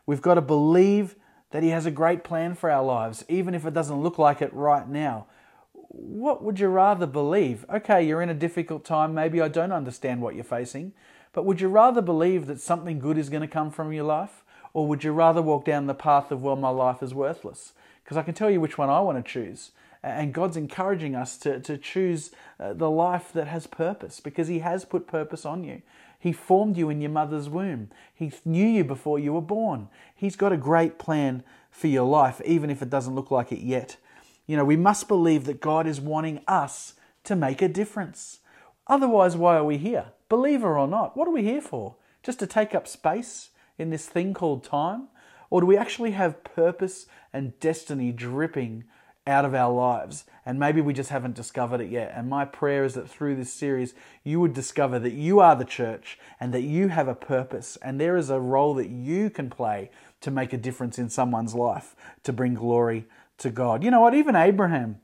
We've 0.07 0.23
got 0.23 0.35
to 0.35 0.41
believe 0.41 1.17
that 1.51 1.63
He 1.63 1.71
has 1.71 1.87
a 1.87 1.91
great 1.91 2.25
plan 2.25 2.55
for 2.55 2.71
our 2.71 2.85
lives, 2.85 3.25
even 3.29 3.55
if 3.55 3.65
it 3.65 3.75
doesn't 3.75 4.03
look 4.03 4.19
like 4.19 4.43
it 4.43 4.53
right 4.53 4.89
now. 4.89 5.27
What 5.73 6.45
would 6.45 6.61
you 6.61 6.69
rather 6.69 7.07
believe? 7.07 7.65
Okay, 7.71 8.07
you're 8.07 8.23
in 8.23 8.29
a 8.29 8.35
difficult 8.35 8.85
time. 8.85 9.15
Maybe 9.15 9.41
I 9.41 9.49
don't 9.49 9.73
understand 9.73 10.21
what 10.21 10.35
you're 10.35 10.45
facing, 10.45 10.93
but 11.33 11.45
would 11.45 11.61
you 11.61 11.69
rather 11.69 12.03
believe 12.03 12.47
that 12.47 12.61
something 12.61 12.99
good 12.99 13.17
is 13.17 13.31
going 13.31 13.43
to 13.43 13.49
come 13.49 13.71
from 13.71 13.93
your 13.93 14.05
life? 14.05 14.45
Or 14.75 14.87
would 14.87 15.03
you 15.03 15.13
rather 15.13 15.41
walk 15.41 15.65
down 15.65 15.87
the 15.87 15.95
path 15.95 16.31
of, 16.31 16.43
well, 16.43 16.57
my 16.57 16.69
life 16.69 17.03
is 17.03 17.15
worthless? 17.15 17.73
Because 18.05 18.17
I 18.17 18.23
can 18.23 18.35
tell 18.35 18.51
you 18.51 18.61
which 18.61 18.79
one 18.79 18.91
I 18.91 19.01
want 19.01 19.25
to 19.25 19.31
choose. 19.31 19.71
And 20.03 20.33
God's 20.33 20.57
encouraging 20.57 21.17
us 21.17 21.37
to, 21.39 21.59
to 21.61 21.77
choose 21.77 22.31
uh, 22.61 22.73
the 22.73 22.91
life 22.91 23.33
that 23.33 23.49
has 23.49 23.67
purpose 23.67 24.21
because 24.21 24.49
He 24.49 24.61
has 24.61 24.85
put 24.85 25.07
purpose 25.07 25.45
on 25.45 25.65
you. 25.65 25.83
He 26.19 26.33
formed 26.33 26.77
you 26.77 26.91
in 26.91 27.01
your 27.01 27.11
mother's 27.11 27.49
womb. 27.49 27.91
He 28.13 28.33
knew 28.45 28.67
you 28.67 28.85
before 28.85 29.19
you 29.19 29.33
were 29.33 29.41
born. 29.41 29.89
He's 30.15 30.37
got 30.37 30.53
a 30.53 30.57
great 30.57 30.99
plan 30.99 31.45
for 31.71 31.87
your 31.87 32.05
life, 32.05 32.41
even 32.45 32.71
if 32.71 32.83
it 32.83 32.91
doesn't 32.91 33.15
look 33.15 33.31
like 33.31 33.53
it 33.53 33.61
yet. 33.61 33.97
You 34.47 34.57
know, 34.57 34.65
we 34.65 34.77
must 34.77 35.07
believe 35.07 35.45
that 35.45 35.61
God 35.61 35.87
is 35.87 36.01
wanting 36.01 36.41
us 36.49 36.95
to 37.25 37.37
make 37.37 37.63
a 37.63 37.69
difference. 37.69 38.41
Otherwise, 38.89 39.37
why 39.37 39.57
are 39.57 39.65
we 39.65 39.79
here? 39.79 40.07
Believer 40.29 40.79
or 40.79 40.89
not, 40.89 41.17
what 41.17 41.29
are 41.29 41.33
we 41.33 41.43
here 41.43 41.61
for? 41.61 41.97
Just 42.23 42.39
to 42.41 42.47
take 42.47 42.75
up 42.75 42.89
space 42.89 43.51
in 43.79 43.91
this 43.91 44.07
thing 44.07 44.35
called 44.35 44.65
time? 44.65 45.09
Or 45.51 45.61
do 45.61 45.67
we 45.67 45.77
actually 45.77 46.11
have 46.13 46.45
purpose 46.45 47.07
and 47.33 47.59
destiny 47.61 48.13
dripping 48.13 48.85
out 49.29 49.45
of 49.45 49.55
our 49.55 49.73
lives. 49.73 50.25
And 50.47 50.59
maybe 50.59 50.81
we 50.81 50.95
just 50.95 51.11
haven't 51.11 51.37
discovered 51.37 51.81
it 51.81 51.91
yet. 51.91 52.13
And 52.17 52.29
my 52.29 52.45
prayer 52.45 52.85
is 52.85 52.95
that 52.95 53.09
through 53.09 53.37
this 53.37 53.53
series, 53.53 53.95
you 54.25 54.41
would 54.41 54.55
discover 54.55 54.99
that 54.99 55.13
you 55.13 55.39
are 55.41 55.55
the 55.55 55.65
church 55.65 56.19
and 56.41 56.53
that 56.55 56.63
you 56.63 56.89
have 56.89 57.07
a 57.07 57.15
purpose 57.15 57.77
and 57.83 58.01
there 58.01 58.17
is 58.17 58.31
a 58.31 58.41
role 58.41 58.75
that 58.75 58.89
you 58.89 59.29
can 59.31 59.51
play 59.51 59.91
to 60.23 60.31
make 60.31 60.53
a 60.53 60.59
difference 60.59 60.99
in 60.99 61.11
someone's 61.11 61.55
life 61.55 61.95
to 62.25 62.33
bring 62.33 62.55
glory 62.55 63.05
to 63.37 63.51
God. 63.51 63.85
You 63.85 63.91
know 63.91 64.01
what? 64.01 64.15
Even 64.15 64.35
Abraham, 64.35 65.01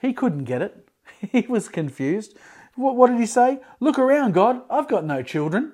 he 0.00 0.12
couldn't 0.12 0.44
get 0.44 0.62
it. 0.62 0.82
He 1.32 1.46
was 1.48 1.68
confused. 1.68 2.36
What, 2.74 3.06
did 3.06 3.18
he 3.18 3.26
say? 3.26 3.60
Look 3.80 3.98
around, 3.98 4.32
God. 4.34 4.60
I've 4.68 4.86
got 4.86 5.04
no 5.04 5.22
children. 5.22 5.72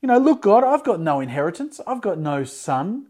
You 0.00 0.06
know, 0.06 0.18
look, 0.18 0.40
God, 0.40 0.62
I've 0.62 0.84
got 0.84 1.00
no 1.00 1.18
inheritance. 1.18 1.80
I've 1.84 2.00
got 2.00 2.16
no 2.16 2.44
son. 2.44 3.08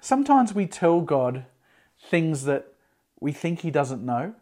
Sometimes 0.00 0.54
we 0.54 0.66
tell 0.66 1.00
God 1.00 1.46
things 2.10 2.44
that 2.44 2.73
we 3.24 3.32
think 3.32 3.60
He 3.60 3.70
doesn't 3.70 4.04
know, 4.04 4.34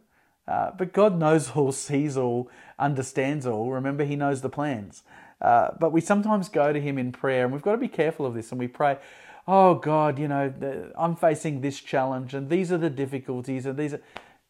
uh, 0.49 0.73
but 0.77 0.93
God 0.93 1.17
knows 1.17 1.53
all, 1.53 1.71
sees 1.71 2.17
all, 2.17 2.51
understands 2.79 3.47
all. 3.47 3.71
Remember, 3.71 4.05
He 4.05 4.17
knows 4.17 4.41
the 4.41 4.49
plans. 4.49 5.05
Uh, 5.41 5.71
but 5.79 5.93
we 5.93 6.01
sometimes 6.01 6.49
go 6.49 6.73
to 6.73 6.81
Him 6.81 6.99
in 6.99 7.13
prayer, 7.13 7.45
and 7.45 7.53
we've 7.53 7.63
got 7.63 7.73
to 7.73 7.79
be 7.79 7.87
careful 7.87 8.27
of 8.27 8.35
this. 8.35 8.51
And 8.51 8.59
we 8.59 8.67
pray, 8.67 8.99
"Oh 9.47 9.77
God, 9.77 10.19
you 10.19 10.27
know, 10.27 10.53
I'm 10.97 11.15
facing 11.15 11.61
this 11.61 11.79
challenge, 11.79 12.35
and 12.35 12.51
these 12.51 12.73
are 12.73 12.79
the 12.79 12.91
difficulties, 12.91 13.67
and 13.67 13.79
these 13.79 13.95
are." 13.95 14.01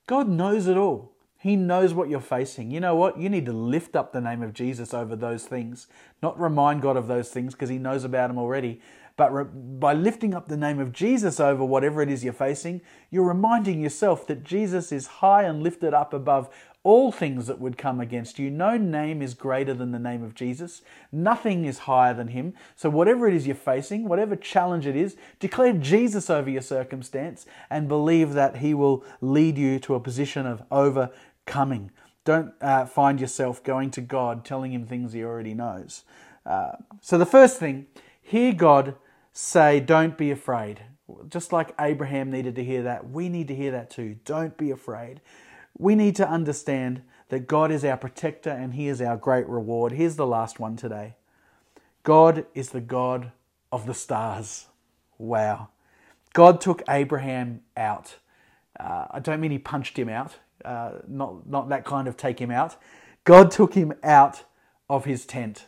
God 0.07 0.29
knows 0.29 0.67
it 0.67 0.79
all. 0.79 1.13
He 1.39 1.57
knows 1.57 1.93
what 1.93 2.09
you're 2.09 2.21
facing. 2.21 2.71
You 2.71 2.81
know 2.81 2.95
what? 2.95 3.19
You 3.19 3.29
need 3.29 3.47
to 3.47 3.53
lift 3.53 3.97
up 3.97 4.13
the 4.13 4.21
name 4.21 4.43
of 4.43 4.55
Jesus 4.55 4.95
over 4.95 5.15
those 5.15 5.45
things, 5.45 5.89
not 6.23 6.41
remind 6.41 6.81
God 6.83 6.97
of 6.97 7.07
those 7.07 7.31
things 7.31 7.53
because 7.53 7.69
He 7.69 7.79
knows 7.79 8.05
about 8.05 8.29
them 8.29 8.39
already, 8.39 8.81
but 9.17 9.81
by 9.81 9.93
lifting 9.93 10.35
up 10.35 10.49
the 10.49 10.57
name 10.57 10.79
of 10.79 10.93
Jesus 10.93 11.39
over 11.39 11.65
whatever 11.65 12.03
it 12.03 12.11
is 12.11 12.25
you're 12.25 12.33
facing, 12.33 12.81
you're 13.11 13.27
reminding 13.27 13.81
yourself 13.81 14.27
that 14.27 14.45
Jesus 14.45 14.91
is 14.91 15.07
high 15.07 15.43
and 15.43 15.63
lifted 15.63 15.93
up 15.93 16.13
above 16.13 16.49
all 16.85 17.13
things 17.13 17.47
that 17.47 17.61
would 17.61 17.79
come 17.79 18.01
against 18.01 18.39
you. 18.39 18.51
No 18.51 18.77
name 18.77 19.23
is 19.23 19.35
greater 19.35 19.73
than 19.73 19.93
the 19.93 19.99
name 19.99 20.23
of 20.23 20.35
Jesus. 20.35 20.83
Nothing 21.13 21.65
is 21.65 21.81
higher 21.81 22.13
than 22.13 22.29
him. 22.29 22.55
So, 22.75 22.91
whatever 22.91 23.29
it 23.29 23.35
is 23.35 23.47
you're 23.47 23.55
facing, 23.55 24.09
whatever 24.09 24.35
challenge 24.35 24.87
it 24.87 24.97
is, 24.97 25.17
declare 25.39 25.75
Jesus 25.75 26.29
over 26.29 26.51
your 26.51 26.63
circumstance 26.63 27.47
and 27.71 27.87
believe 27.87 28.33
that 28.33 28.57
he 28.57 28.75
will 28.75 29.05
lead 29.21 29.59
you 29.59 29.79
to 29.81 29.95
a 29.95 30.01
position 30.01 30.45
of 30.45 30.63
overcoming. 30.73 31.93
Don't 32.25 32.53
uh, 32.61 32.87
find 32.87 33.21
yourself 33.21 33.63
going 33.63 33.91
to 33.93 34.01
God 34.01 34.45
telling 34.45 34.73
him 34.73 34.87
things 34.87 35.13
he 35.13 35.23
already 35.23 35.55
knows. 35.55 36.03
Uh, 36.45 36.73
so, 37.01 37.17
the 37.17 37.27
first 37.27 37.59
thing, 37.59 37.87
hear 38.23 38.53
God 38.53 38.95
say, 39.33 39.81
Don't 39.81 40.17
be 40.17 40.31
afraid. 40.31 40.81
Just 41.29 41.53
like 41.53 41.75
Abraham 41.79 42.31
needed 42.31 42.55
to 42.57 42.65
hear 42.65 42.83
that, 42.85 43.11
we 43.11 43.29
need 43.29 43.49
to 43.49 43.55
hear 43.55 43.73
that 43.73 43.91
too. 43.91 44.17
Don't 44.25 44.57
be 44.57 44.71
afraid. 44.71 45.21
We 45.77 45.95
need 45.95 46.17
to 46.17 46.29
understand 46.29 47.03
that 47.29 47.47
God 47.47 47.71
is 47.71 47.85
our 47.85 47.97
protector 47.97 48.51
and 48.51 48.75
He 48.75 48.89
is 48.89 49.03
our 49.03 49.17
great 49.17 49.49
reward. 49.49 49.93
Here's 49.93 50.17
the 50.17 50.27
last 50.27 50.59
one 50.59 50.77
today 50.77 51.17
God 52.03 52.47
is 52.55 52.71
the 52.71 52.81
God 52.81 53.33
of 53.71 53.87
the 53.87 53.95
stars. 53.95 54.67
Wow. 55.19 55.69
God 56.33 56.61
took 56.61 56.83
Abraham 56.89 57.61
out. 57.77 58.17
Uh, 58.79 59.07
I 59.11 59.21
don't 59.21 59.41
mean 59.41 59.51
He 59.51 59.59
punched 59.59 59.99
him 59.99 60.09
out, 60.09 60.37
uh, 60.65 60.93
not, 61.07 61.47
not 61.47 61.69
that 61.69 61.85
kind 61.85 62.09
of 62.09 62.17
take 62.17 62.39
him 62.39 62.51
out. 62.51 62.77
God 63.25 63.51
took 63.51 63.75
him 63.75 63.93
out 64.03 64.45
of 64.89 65.05
his 65.05 65.25
tent. 65.25 65.67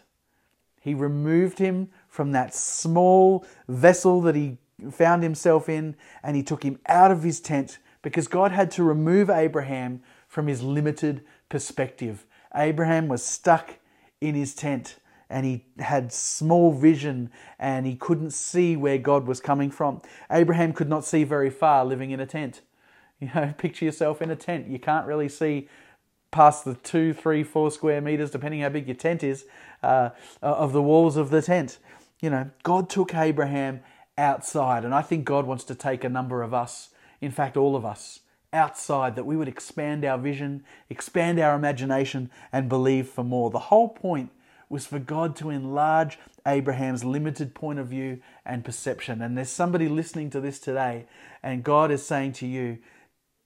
He 0.81 0.93
removed 0.93 1.59
him 1.59 1.89
from 2.15 2.31
that 2.31 2.55
small 2.55 3.45
vessel 3.67 4.21
that 4.21 4.37
he 4.37 4.57
found 4.93 5.25
himself 5.25 5.69
in 5.69 5.97
and 6.23 6.37
he 6.37 6.45
took 6.45 6.63
him 6.63 6.79
out 6.87 7.11
of 7.11 7.25
his 7.25 7.41
tent 7.41 7.79
because 8.03 8.29
God 8.29 8.53
had 8.53 8.71
to 8.71 8.85
remove 8.85 9.29
Abraham 9.29 10.01
from 10.29 10.47
his 10.47 10.63
limited 10.63 11.25
perspective. 11.49 12.25
Abraham 12.55 13.09
was 13.09 13.25
stuck 13.25 13.81
in 14.21 14.37
his 14.37 14.55
tent 14.55 15.01
and 15.29 15.45
he 15.45 15.65
had 15.81 16.13
small 16.13 16.73
vision 16.73 17.33
and 17.59 17.85
he 17.85 17.97
couldn't 17.97 18.31
see 18.31 18.77
where 18.77 18.99
God 18.99 19.27
was 19.27 19.41
coming 19.41 19.73
from. 19.73 20.01
Abraham 20.31 20.73
could 20.73 20.89
not 20.89 21.05
see 21.05 21.25
very 21.25 21.51
far 21.51 21.85
living 21.85 22.13
in 22.13 22.21
a 22.21 22.27
tent. 22.27 22.61
You 23.21 23.31
know, 23.33 23.55
picture 23.57 23.85
yourself 23.87 24.21
in 24.21 24.31
a 24.31 24.37
tent. 24.37 24.67
You 24.67 24.79
can't 24.79 25.07
really 25.07 25.29
see 25.29 25.69
past 26.35 26.65
the 26.65 26.75
two, 26.75 27.13
three, 27.13 27.45
four 27.45 27.71
square 27.71 28.01
meters, 28.01 28.33
depending 28.33 28.61
how 28.61 28.69
big 28.69 28.89
your 28.89 28.97
tent 28.97 29.23
is, 29.23 29.47
uh, 29.85 30.11
of 30.43 30.73
the 30.73 30.83
walls 30.83 31.17
of 31.17 31.31
the 31.31 31.41
tent. 31.41 31.79
You 32.21 32.31
know, 32.31 32.51
God 32.63 32.89
took 32.89 33.15
Abraham 33.15 33.81
outside, 34.17 34.85
and 34.85 34.95
I 34.95 35.03
think 35.03 35.25
God 35.25 35.47
wants 35.47 35.65
to 35.65 35.75
take 35.75 36.05
a 36.05 36.09
number 36.09 36.43
of 36.43 36.55
us, 36.55 36.91
in 37.21 37.31
fact, 37.31 37.57
all 37.57 37.77
of 37.77 37.85
us, 37.85 38.21
outside, 38.53 39.17
that 39.17 39.27
we 39.27 39.37
would 39.37 39.49
expand 39.49 40.05
our 40.05 40.17
vision, 40.19 40.65
expand 40.89 41.41
our 41.41 41.57
imagination, 41.57 42.31
and 42.53 42.69
believe 42.69 43.09
for 43.09 43.25
more. 43.25 43.51
The 43.51 43.59
whole 43.59 43.89
point 43.89 44.31
was 44.69 44.87
for 44.87 44.99
God 44.99 45.37
to 45.37 45.51
enlarge 45.51 46.19
Abraham's 46.47 47.05
limited 47.05 47.55
point 47.55 47.79
of 47.79 47.89
view 47.89 48.21
and 48.45 48.65
perception. 48.65 49.21
And 49.21 49.37
there's 49.37 49.51
somebody 49.51 49.89
listening 49.89 50.31
to 50.31 50.41
this 50.41 50.59
today, 50.59 51.07
and 51.43 51.65
God 51.65 51.91
is 51.91 52.07
saying 52.07 52.33
to 52.35 52.47
you, 52.47 52.79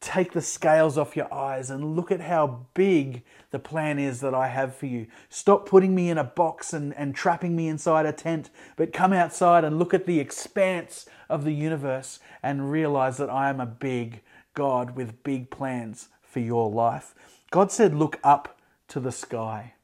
take 0.01 0.33
the 0.33 0.41
scales 0.41 0.97
off 0.97 1.17
your 1.17 1.33
eyes 1.33 1.71
and 1.71 1.97
look 1.97 2.13
at 2.13 2.21
how 2.21 2.67
big 2.75 3.25
the 3.51 3.59
plan 3.59 3.99
is 3.99 4.21
that 4.21 4.35
I 4.35 4.49
have 4.49 4.75
for 4.75 4.87
you. 4.87 5.07
Stop 5.29 5.69
putting 5.69 5.95
me 5.95 6.09
in 6.09 6.19
a 6.19 6.25
box 6.25 6.73
and, 6.73 6.95
and 6.95 7.15
trapping 7.15 7.57
me 7.57 7.69
inside 7.69 8.07
a 8.07 8.13
tent, 8.13 8.51
but 8.77 8.93
come 8.93 9.13
outside 9.13 9.65
and 9.65 9.79
look 9.79 9.93
at 9.93 10.07
the 10.07 10.21
expanse 10.21 11.07
of 11.29 11.45
the 11.45 11.53
universe 11.53 12.21
and 12.43 12.71
realize 12.71 13.17
that 13.17 13.31
I 13.31 13.49
am 13.51 13.61
a 13.61 13.67
big 13.67 14.23
God 14.55 14.97
with 14.97 15.23
big 15.25 15.51
plans 15.51 16.09
for 16.23 16.41
your 16.41 16.71
life. 16.71 17.15
God 17.51 17.73
said, 17.73 17.95
Look 17.95 18.21
up 18.23 18.59
to 18.89 19.01
the 19.01 19.13
sky. 19.13 19.75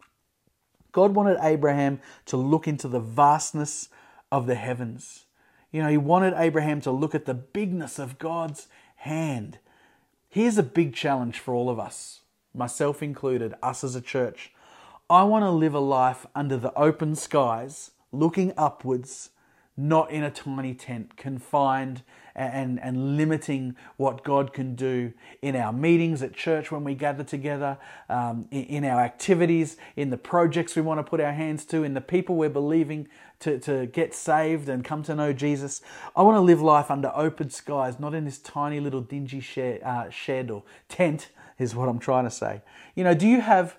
God 0.92 1.14
wanted 1.14 1.38
Abraham 1.40 2.00
to 2.26 2.36
look 2.36 2.68
into 2.68 2.86
the 2.86 3.00
vastness 3.00 3.88
of 4.30 4.46
the 4.46 4.54
heavens. 4.54 5.24
You 5.72 5.82
know, 5.82 5.88
he 5.88 5.96
wanted 5.96 6.34
Abraham 6.36 6.80
to 6.82 6.92
look 6.92 7.16
at 7.16 7.24
the 7.24 7.34
bigness 7.34 7.98
of 7.98 8.18
God's 8.18 8.68
hand. 8.96 9.58
Here's 10.34 10.58
a 10.58 10.64
big 10.64 10.96
challenge 10.96 11.38
for 11.38 11.54
all 11.54 11.70
of 11.70 11.78
us, 11.78 12.22
myself 12.52 13.04
included, 13.04 13.54
us 13.62 13.84
as 13.84 13.94
a 13.94 14.00
church. 14.00 14.50
I 15.08 15.22
want 15.22 15.44
to 15.44 15.50
live 15.50 15.74
a 15.74 15.78
life 15.78 16.26
under 16.34 16.56
the 16.56 16.76
open 16.76 17.14
skies, 17.14 17.92
looking 18.10 18.52
upwards, 18.56 19.30
not 19.76 20.10
in 20.10 20.24
a 20.24 20.32
tiny 20.32 20.74
tent, 20.74 21.16
confined 21.16 22.02
and, 22.34 22.80
and 22.80 23.16
limiting 23.16 23.76
what 23.96 24.24
God 24.24 24.52
can 24.52 24.74
do 24.74 25.12
in 25.42 25.54
our 25.54 25.72
meetings 25.72 26.22
at 26.22 26.34
church 26.34 26.72
when 26.72 26.84
we 26.84 26.94
gather 26.94 27.24
together, 27.24 27.78
um, 28.08 28.48
in, 28.50 28.64
in 28.64 28.84
our 28.84 29.00
activities, 29.00 29.76
in 29.96 30.10
the 30.10 30.16
projects 30.16 30.74
we 30.74 30.82
want 30.82 30.98
to 30.98 31.04
put 31.04 31.20
our 31.20 31.32
hands 31.32 31.64
to, 31.66 31.84
in 31.84 31.94
the 31.94 32.00
people 32.00 32.36
we're 32.36 32.48
believing 32.48 33.08
to, 33.40 33.58
to 33.60 33.86
get 33.86 34.14
saved 34.14 34.68
and 34.68 34.84
come 34.84 35.02
to 35.04 35.14
know 35.14 35.32
Jesus. 35.32 35.80
I 36.16 36.22
want 36.22 36.36
to 36.36 36.40
live 36.40 36.60
life 36.60 36.90
under 36.90 37.12
open 37.14 37.50
skies, 37.50 38.00
not 38.00 38.14
in 38.14 38.24
this 38.24 38.38
tiny 38.38 38.80
little 38.80 39.02
dingy 39.02 39.40
shed, 39.40 39.82
uh, 39.82 40.10
shed 40.10 40.50
or 40.50 40.64
tent, 40.88 41.30
is 41.58 41.74
what 41.74 41.88
I'm 41.88 41.98
trying 41.98 42.24
to 42.24 42.30
say. 42.30 42.62
You 42.94 43.04
know, 43.04 43.14
do 43.14 43.28
you 43.28 43.40
have 43.40 43.76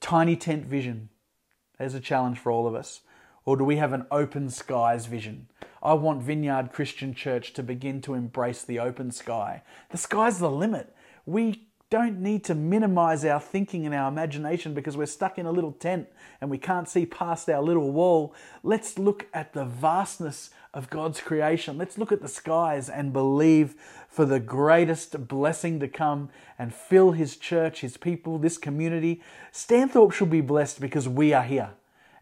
tiny 0.00 0.34
tent 0.34 0.66
vision? 0.66 1.08
There's 1.78 1.94
a 1.94 2.00
challenge 2.00 2.38
for 2.38 2.50
all 2.50 2.66
of 2.66 2.74
us. 2.74 3.00
Or 3.44 3.56
do 3.56 3.64
we 3.64 3.76
have 3.76 3.92
an 3.92 4.06
open 4.10 4.50
skies 4.50 5.06
vision? 5.06 5.48
I 5.82 5.94
want 5.94 6.22
Vineyard 6.22 6.72
Christian 6.72 7.12
Church 7.12 7.52
to 7.54 7.62
begin 7.62 8.00
to 8.02 8.14
embrace 8.14 8.62
the 8.62 8.78
open 8.78 9.10
sky. 9.10 9.62
The 9.90 9.98
sky's 9.98 10.38
the 10.38 10.50
limit. 10.50 10.94
We 11.26 11.66
don't 11.90 12.20
need 12.20 12.42
to 12.44 12.54
minimize 12.54 13.22
our 13.22 13.38
thinking 13.38 13.84
and 13.84 13.94
our 13.94 14.08
imagination 14.08 14.72
because 14.72 14.96
we're 14.96 15.04
stuck 15.04 15.38
in 15.38 15.44
a 15.44 15.50
little 15.50 15.72
tent 15.72 16.08
and 16.40 16.50
we 16.50 16.56
can't 16.56 16.88
see 16.88 17.04
past 17.04 17.50
our 17.50 17.60
little 17.60 17.90
wall. 17.90 18.34
Let's 18.62 18.98
look 18.98 19.26
at 19.34 19.52
the 19.52 19.66
vastness 19.66 20.50
of 20.72 20.88
God's 20.88 21.20
creation. 21.20 21.76
Let's 21.76 21.98
look 21.98 22.10
at 22.10 22.22
the 22.22 22.28
skies 22.28 22.88
and 22.88 23.12
believe 23.12 23.74
for 24.08 24.24
the 24.24 24.40
greatest 24.40 25.28
blessing 25.28 25.80
to 25.80 25.88
come 25.88 26.30
and 26.58 26.72
fill 26.72 27.12
His 27.12 27.36
church, 27.36 27.82
His 27.82 27.98
people, 27.98 28.38
this 28.38 28.56
community. 28.56 29.20
Stanthorpe 29.52 30.12
should 30.12 30.30
be 30.30 30.40
blessed 30.40 30.80
because 30.80 31.06
we 31.06 31.34
are 31.34 31.42
here. 31.42 31.72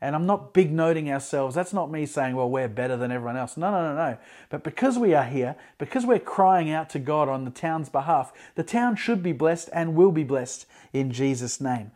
And 0.00 0.16
I'm 0.16 0.24
not 0.24 0.54
big 0.54 0.72
noting 0.72 1.12
ourselves. 1.12 1.54
That's 1.54 1.74
not 1.74 1.90
me 1.90 2.06
saying, 2.06 2.34
well, 2.34 2.48
we're 2.48 2.68
better 2.68 2.96
than 2.96 3.12
everyone 3.12 3.36
else. 3.36 3.56
No, 3.58 3.70
no, 3.70 3.82
no, 3.82 3.94
no. 3.94 4.18
But 4.48 4.64
because 4.64 4.98
we 4.98 5.12
are 5.12 5.24
here, 5.24 5.56
because 5.76 6.06
we're 6.06 6.18
crying 6.18 6.70
out 6.70 6.88
to 6.90 6.98
God 6.98 7.28
on 7.28 7.44
the 7.44 7.50
town's 7.50 7.90
behalf, 7.90 8.32
the 8.54 8.62
town 8.62 8.96
should 8.96 9.22
be 9.22 9.32
blessed 9.32 9.68
and 9.74 9.94
will 9.94 10.12
be 10.12 10.24
blessed 10.24 10.66
in 10.94 11.12
Jesus' 11.12 11.60
name. 11.60 11.90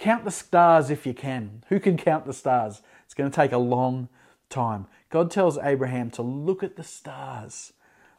Count 0.00 0.24
the 0.24 0.30
stars 0.30 0.90
if 0.90 1.06
you 1.06 1.14
can. 1.14 1.62
Who 1.68 1.78
can 1.78 1.96
count 1.96 2.26
the 2.26 2.32
stars? 2.32 2.82
It's 3.04 3.14
going 3.14 3.30
to 3.30 3.36
take 3.36 3.52
a 3.52 3.58
long 3.58 4.08
time. 4.48 4.86
God 5.08 5.30
tells 5.30 5.58
Abraham 5.58 6.10
to 6.12 6.22
look 6.22 6.62
at 6.64 6.76
the 6.76 6.82
stars. 6.82 7.72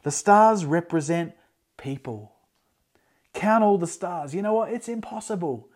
The 0.04 0.12
stars 0.12 0.63
represent 0.63 1.34
people. 1.78 2.34
Count 3.34 3.63
all 3.63 3.78
the 3.78 3.88
stars. 3.88 4.34
You 4.34 4.41
know 4.41 4.54
what? 4.54 4.71
It's 4.71 4.88
impossible. 4.88 5.69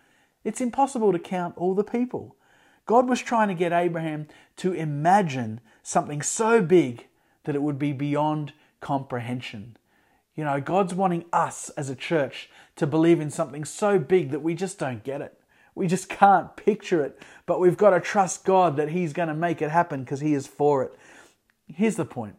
It's 0.44 0.62
impossible 0.62 1.12
to 1.12 1.20
count 1.20 1.56
all 1.58 1.74
the 1.74 1.84
people. 1.84 2.38
God 2.86 3.10
was 3.10 3.22
trying 3.22 3.48
to 3.48 3.54
get 3.54 3.74
Abraham 3.74 4.28
to 4.58 4.74
imagine 4.74 5.62
something 5.82 6.22
so 6.22 6.62
big 6.62 7.08
that 7.46 7.56
it 7.56 7.62
would 7.62 7.80
be 7.80 7.94
beyond 7.94 8.54
comprehension. 8.80 9.78
You 10.36 10.44
know, 10.44 10.60
God's 10.60 10.94
wanting 10.94 11.26
us 11.32 11.70
as 11.72 11.90
a 11.90 11.96
church 11.96 12.50
to 12.76 12.86
believe 12.86 13.20
in 13.20 13.32
something 13.32 13.66
so 13.66 13.98
big 13.98 14.32
that 14.32 14.42
we 14.42 14.54
just 14.54 14.78
don't 14.78 15.04
get 15.04 15.22
it. 15.22 15.40
We 15.74 15.88
just 15.88 16.10
can't 16.10 16.56
picture 16.56 17.04
it, 17.04 17.20
but 17.46 17.60
we've 17.60 17.78
got 17.78 17.92
to 17.92 18.00
trust 18.00 18.46
God 18.46 18.78
that 18.78 18.90
He's 18.90 19.14
going 19.14 19.28
to 19.28 19.34
make 19.34 19.62
it 19.62 19.72
happen 19.72 20.04
because 20.04 20.22
He 20.22 20.34
is 20.34 20.48
for 20.48 20.84
it. 20.84 20.94
Here's 21.68 21.96
the 21.96 22.06
point 22.06 22.36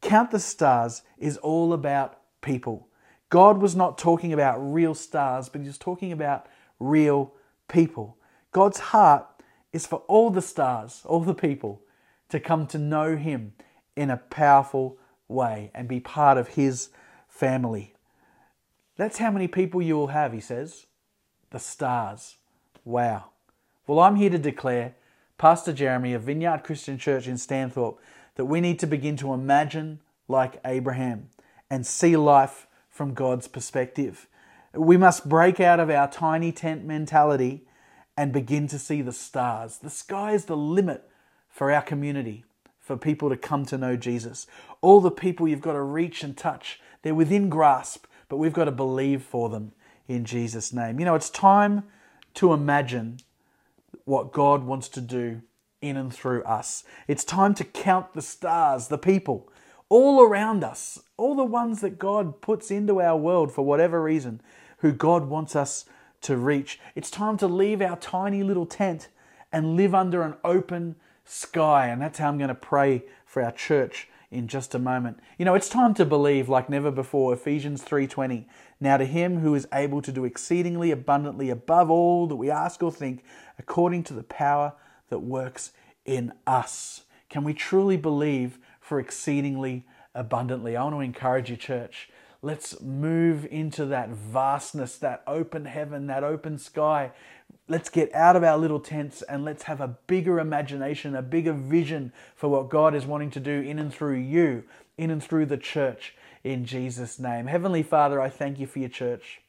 Count 0.00 0.30
the 0.30 0.38
Stars 0.38 1.02
is 1.18 1.36
all 1.38 1.72
about 1.72 2.18
people. 2.40 2.88
God 3.30 3.60
was 3.60 3.76
not 3.76 3.98
talking 3.98 4.32
about 4.32 4.56
real 4.58 4.94
stars, 4.94 5.48
but 5.48 5.60
He 5.60 5.66
was 5.66 5.78
talking 5.78 6.12
about 6.12 6.46
real 6.78 7.34
people. 7.68 8.16
God's 8.52 8.78
heart 8.78 9.26
is 9.72 9.86
for 9.86 10.02
all 10.06 10.30
the 10.30 10.42
stars, 10.42 11.02
all 11.04 11.20
the 11.20 11.34
people, 11.34 11.82
to 12.28 12.40
come 12.40 12.66
to 12.68 12.78
know 12.78 13.16
Him 13.16 13.52
in 13.96 14.10
a 14.10 14.16
powerful 14.16 14.98
way 15.28 15.70
and 15.74 15.88
be 15.88 16.00
part 16.00 16.38
of 16.38 16.48
His 16.48 16.90
family. 17.28 17.94
That's 18.96 19.18
how 19.18 19.30
many 19.30 19.46
people 19.46 19.80
you 19.80 19.96
will 19.96 20.08
have, 20.08 20.32
he 20.32 20.40
says. 20.40 20.86
The 21.50 21.60
stars. 21.60 22.36
Wow. 22.84 23.26
Well, 23.86 24.00
I'm 24.00 24.16
here 24.16 24.28
to 24.28 24.38
declare, 24.38 24.94
Pastor 25.38 25.72
Jeremy 25.72 26.14
of 26.14 26.22
Vineyard 26.22 26.64
Christian 26.64 26.98
Church 26.98 27.28
in 27.28 27.36
Stanthorpe, 27.36 27.98
that 28.34 28.46
we 28.46 28.60
need 28.60 28.80
to 28.80 28.86
begin 28.86 29.16
to 29.18 29.32
imagine 29.32 30.00
like 30.26 30.60
Abraham 30.64 31.30
and 31.70 31.86
see 31.86 32.16
life 32.16 32.66
from 32.90 33.14
God's 33.14 33.46
perspective. 33.46 34.26
We 34.74 34.96
must 34.96 35.28
break 35.28 35.60
out 35.60 35.78
of 35.78 35.90
our 35.90 36.10
tiny 36.10 36.50
tent 36.50 36.84
mentality 36.84 37.67
and 38.18 38.32
begin 38.32 38.66
to 38.66 38.80
see 38.80 39.00
the 39.00 39.12
stars. 39.12 39.78
The 39.78 39.88
sky 39.88 40.32
is 40.32 40.46
the 40.46 40.56
limit 40.56 41.08
for 41.48 41.70
our 41.70 41.80
community, 41.80 42.44
for 42.80 42.96
people 42.96 43.28
to 43.28 43.36
come 43.36 43.64
to 43.66 43.78
know 43.78 43.96
Jesus. 43.96 44.48
All 44.80 45.00
the 45.00 45.12
people 45.12 45.46
you've 45.46 45.60
got 45.60 45.74
to 45.74 45.82
reach 45.82 46.24
and 46.24 46.36
touch, 46.36 46.80
they're 47.02 47.14
within 47.14 47.48
grasp, 47.48 48.06
but 48.28 48.38
we've 48.38 48.52
got 48.52 48.64
to 48.64 48.72
believe 48.72 49.22
for 49.22 49.48
them 49.48 49.70
in 50.08 50.24
Jesus' 50.24 50.72
name. 50.72 50.98
You 50.98 51.04
know, 51.04 51.14
it's 51.14 51.30
time 51.30 51.84
to 52.34 52.52
imagine 52.52 53.20
what 54.04 54.32
God 54.32 54.64
wants 54.64 54.88
to 54.88 55.00
do 55.00 55.42
in 55.80 55.96
and 55.96 56.12
through 56.12 56.42
us. 56.42 56.82
It's 57.06 57.22
time 57.22 57.54
to 57.54 57.64
count 57.64 58.14
the 58.14 58.22
stars, 58.22 58.88
the 58.88 58.98
people 58.98 59.48
all 59.88 60.22
around 60.22 60.64
us, 60.64 60.98
all 61.16 61.36
the 61.36 61.44
ones 61.44 61.82
that 61.82 62.00
God 62.00 62.40
puts 62.40 62.72
into 62.72 63.00
our 63.00 63.16
world 63.16 63.52
for 63.52 63.64
whatever 63.64 64.02
reason, 64.02 64.40
who 64.78 64.90
God 64.90 65.28
wants 65.28 65.54
us 65.54 65.84
to 66.22 66.36
reach. 66.36 66.80
It's 66.94 67.10
time 67.10 67.36
to 67.38 67.46
leave 67.46 67.80
our 67.80 67.96
tiny 67.96 68.42
little 68.42 68.66
tent 68.66 69.08
and 69.52 69.76
live 69.76 69.94
under 69.94 70.22
an 70.22 70.34
open 70.44 70.96
sky. 71.24 71.86
And 71.86 72.00
that's 72.00 72.18
how 72.18 72.28
I'm 72.28 72.38
going 72.38 72.48
to 72.48 72.54
pray 72.54 73.04
for 73.24 73.42
our 73.42 73.52
church 73.52 74.08
in 74.30 74.46
just 74.46 74.74
a 74.74 74.78
moment. 74.78 75.18
You 75.38 75.44
know, 75.44 75.54
it's 75.54 75.68
time 75.68 75.94
to 75.94 76.04
believe 76.04 76.48
like 76.48 76.68
never 76.68 76.90
before. 76.90 77.32
Ephesians 77.32 77.82
3:20. 77.82 78.46
Now 78.80 78.96
to 78.96 79.04
him 79.04 79.38
who 79.38 79.54
is 79.54 79.66
able 79.72 80.02
to 80.02 80.12
do 80.12 80.24
exceedingly 80.24 80.90
abundantly 80.90 81.50
above 81.50 81.90
all 81.90 82.26
that 82.26 82.36
we 82.36 82.50
ask 82.50 82.82
or 82.82 82.92
think, 82.92 83.24
according 83.58 84.04
to 84.04 84.14
the 84.14 84.22
power 84.22 84.74
that 85.08 85.20
works 85.20 85.72
in 86.04 86.32
us. 86.46 87.02
Can 87.28 87.44
we 87.44 87.54
truly 87.54 87.96
believe 87.96 88.58
for 88.80 89.00
exceedingly 89.00 89.86
abundantly? 90.14 90.76
I 90.76 90.84
want 90.84 90.96
to 90.96 91.00
encourage 91.00 91.50
you, 91.50 91.56
church. 91.56 92.08
Let's 92.40 92.80
move 92.80 93.46
into 93.50 93.84
that 93.86 94.10
vastness, 94.10 94.96
that 94.98 95.22
open 95.26 95.64
heaven, 95.64 96.06
that 96.06 96.22
open 96.22 96.58
sky. 96.58 97.10
Let's 97.66 97.90
get 97.90 98.14
out 98.14 98.36
of 98.36 98.44
our 98.44 98.56
little 98.56 98.78
tents 98.78 99.22
and 99.22 99.44
let's 99.44 99.64
have 99.64 99.80
a 99.80 99.96
bigger 100.06 100.38
imagination, 100.38 101.16
a 101.16 101.22
bigger 101.22 101.52
vision 101.52 102.12
for 102.36 102.48
what 102.48 102.70
God 102.70 102.94
is 102.94 103.06
wanting 103.06 103.30
to 103.32 103.40
do 103.40 103.60
in 103.60 103.78
and 103.78 103.92
through 103.92 104.18
you, 104.18 104.64
in 104.96 105.10
and 105.10 105.22
through 105.22 105.46
the 105.46 105.56
church, 105.56 106.14
in 106.44 106.64
Jesus' 106.64 107.18
name. 107.18 107.46
Heavenly 107.46 107.82
Father, 107.82 108.20
I 108.20 108.28
thank 108.28 108.60
you 108.60 108.66
for 108.68 108.78
your 108.78 108.88
church. 108.88 109.40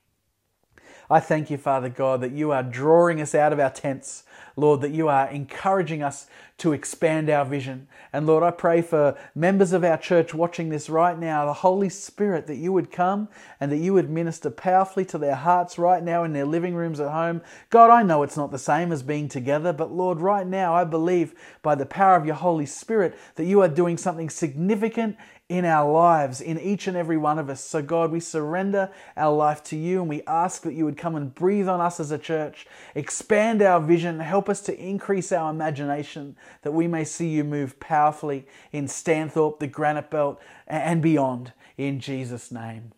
I 1.10 1.20
thank 1.20 1.50
you, 1.50 1.58
Father 1.58 1.90
God, 1.90 2.22
that 2.22 2.32
you 2.32 2.52
are 2.52 2.64
drawing 2.64 3.20
us 3.20 3.34
out 3.34 3.52
of 3.52 3.60
our 3.60 3.72
tents 3.72 4.24
Lord, 4.60 4.82
that 4.82 4.92
you 4.92 5.08
are 5.08 5.28
encouraging 5.28 6.04
us 6.04 6.28
to 6.58 6.74
expand 6.74 7.30
our 7.30 7.46
vision. 7.46 7.88
And 8.12 8.28
Lord, 8.28 8.44
I 8.44 8.52
pray 8.52 8.82
for 8.82 9.18
members 9.34 9.72
of 9.72 9.84
our 9.84 9.98
church 9.98 10.34
watching 10.34 10.70
this 10.70 10.90
right 10.90 11.18
now, 11.18 11.46
the 11.46 11.54
Holy 11.54 11.88
Spirit, 11.88 12.48
that 12.48 12.58
you 12.58 12.74
would 12.74 12.92
come 12.92 13.30
and 13.60 13.72
that 13.72 13.78
you 13.78 13.94
would 13.94 14.10
minister 14.10 14.50
powerfully 14.50 15.06
to 15.06 15.18
their 15.18 15.36
hearts 15.36 15.78
right 15.78 16.04
now 16.04 16.24
in 16.24 16.34
their 16.34 16.46
living 16.46 16.76
rooms 16.76 17.00
at 17.00 17.12
home. 17.12 17.42
God, 17.70 17.90
I 17.90 18.04
know 18.04 18.24
it's 18.24 18.38
not 18.38 18.52
the 18.52 18.58
same 18.58 18.92
as 18.92 19.04
being 19.04 19.30
together, 19.30 19.72
but 19.72 19.92
Lord, 19.92 20.20
right 20.20 20.46
now 20.46 20.76
I 20.76 20.84
believe 20.84 21.34
by 21.62 21.76
the 21.76 21.86
power 21.86 22.18
of 22.18 22.26
your 22.26 22.36
Holy 22.36 22.66
Spirit 22.66 23.18
that 23.36 23.46
you 23.46 23.62
are 23.62 23.70
doing 23.70 23.98
something 23.98 24.30
significant 24.30 25.16
in 25.50 25.66
our 25.66 25.92
lives, 25.92 26.42
in 26.42 26.60
each 26.60 26.88
and 26.88 26.96
every 26.96 27.18
one 27.18 27.40
of 27.40 27.50
us. 27.50 27.60
So, 27.60 27.82
God, 27.82 28.12
we 28.12 28.20
surrender 28.20 28.92
our 29.18 29.36
life 29.36 29.64
to 29.64 29.76
you 29.76 30.00
and 30.00 30.08
we 30.08 30.22
ask 30.28 30.62
that 30.62 30.76
you 30.76 30.86
would 30.86 30.96
come 30.96 31.16
and 31.16 31.34
breathe 31.34 31.68
on 31.68 31.82
us 31.82 32.00
as 32.00 32.12
a 32.12 32.20
church, 32.20 32.68
expand 32.94 33.64
our 33.64 33.82
vision, 33.82 34.20
help 34.20 34.48
us 34.48 34.62
to 34.62 34.80
increase 34.80 35.32
our 35.32 35.50
imagination, 35.50 36.38
that 36.62 36.72
we 36.72 36.88
may 36.88 37.04
see 37.04 37.28
you 37.28 37.44
move 37.44 37.80
powerfully 37.80 38.46
in 38.72 38.86
Stanthorpe, 38.86 39.60
the 39.60 39.68
Granite 39.68 40.12
Belt, 40.12 40.40
and 40.68 41.02
beyond. 41.02 41.52
In 41.78 42.00
Jesus' 42.00 42.52
name. 42.52 42.92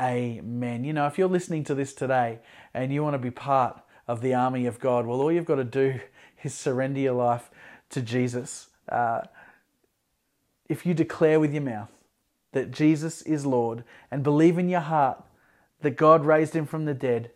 Amen. 0.00 0.84
You 0.84 0.92
know, 0.92 1.06
if 1.06 1.16
you're 1.16 1.28
listening 1.28 1.64
to 1.64 1.74
this 1.74 1.94
today 1.94 2.40
and 2.74 2.92
you 2.92 3.02
want 3.02 3.14
to 3.14 3.18
be 3.18 3.30
part 3.30 3.80
of 4.06 4.20
the 4.20 4.34
army 4.34 4.66
of 4.66 4.78
God, 4.78 5.06
well, 5.06 5.22
all 5.22 5.32
you've 5.32 5.46
got 5.46 5.54
to 5.54 5.64
do 5.64 6.00
is 6.42 6.54
surrender 6.54 7.00
your 7.00 7.14
life 7.14 7.50
to 7.90 8.02
Jesus. 8.02 8.66
Uh, 8.86 9.22
if 10.68 10.86
you 10.86 10.94
declare 10.94 11.40
with 11.40 11.52
your 11.52 11.62
mouth 11.62 11.90
that 12.52 12.70
Jesus 12.70 13.22
is 13.22 13.46
Lord 13.46 13.84
and 14.10 14.22
believe 14.22 14.58
in 14.58 14.68
your 14.68 14.80
heart 14.80 15.22
that 15.80 15.96
God 15.96 16.24
raised 16.24 16.54
him 16.54 16.66
from 16.66 16.84
the 16.84 16.94
dead, 16.94 17.30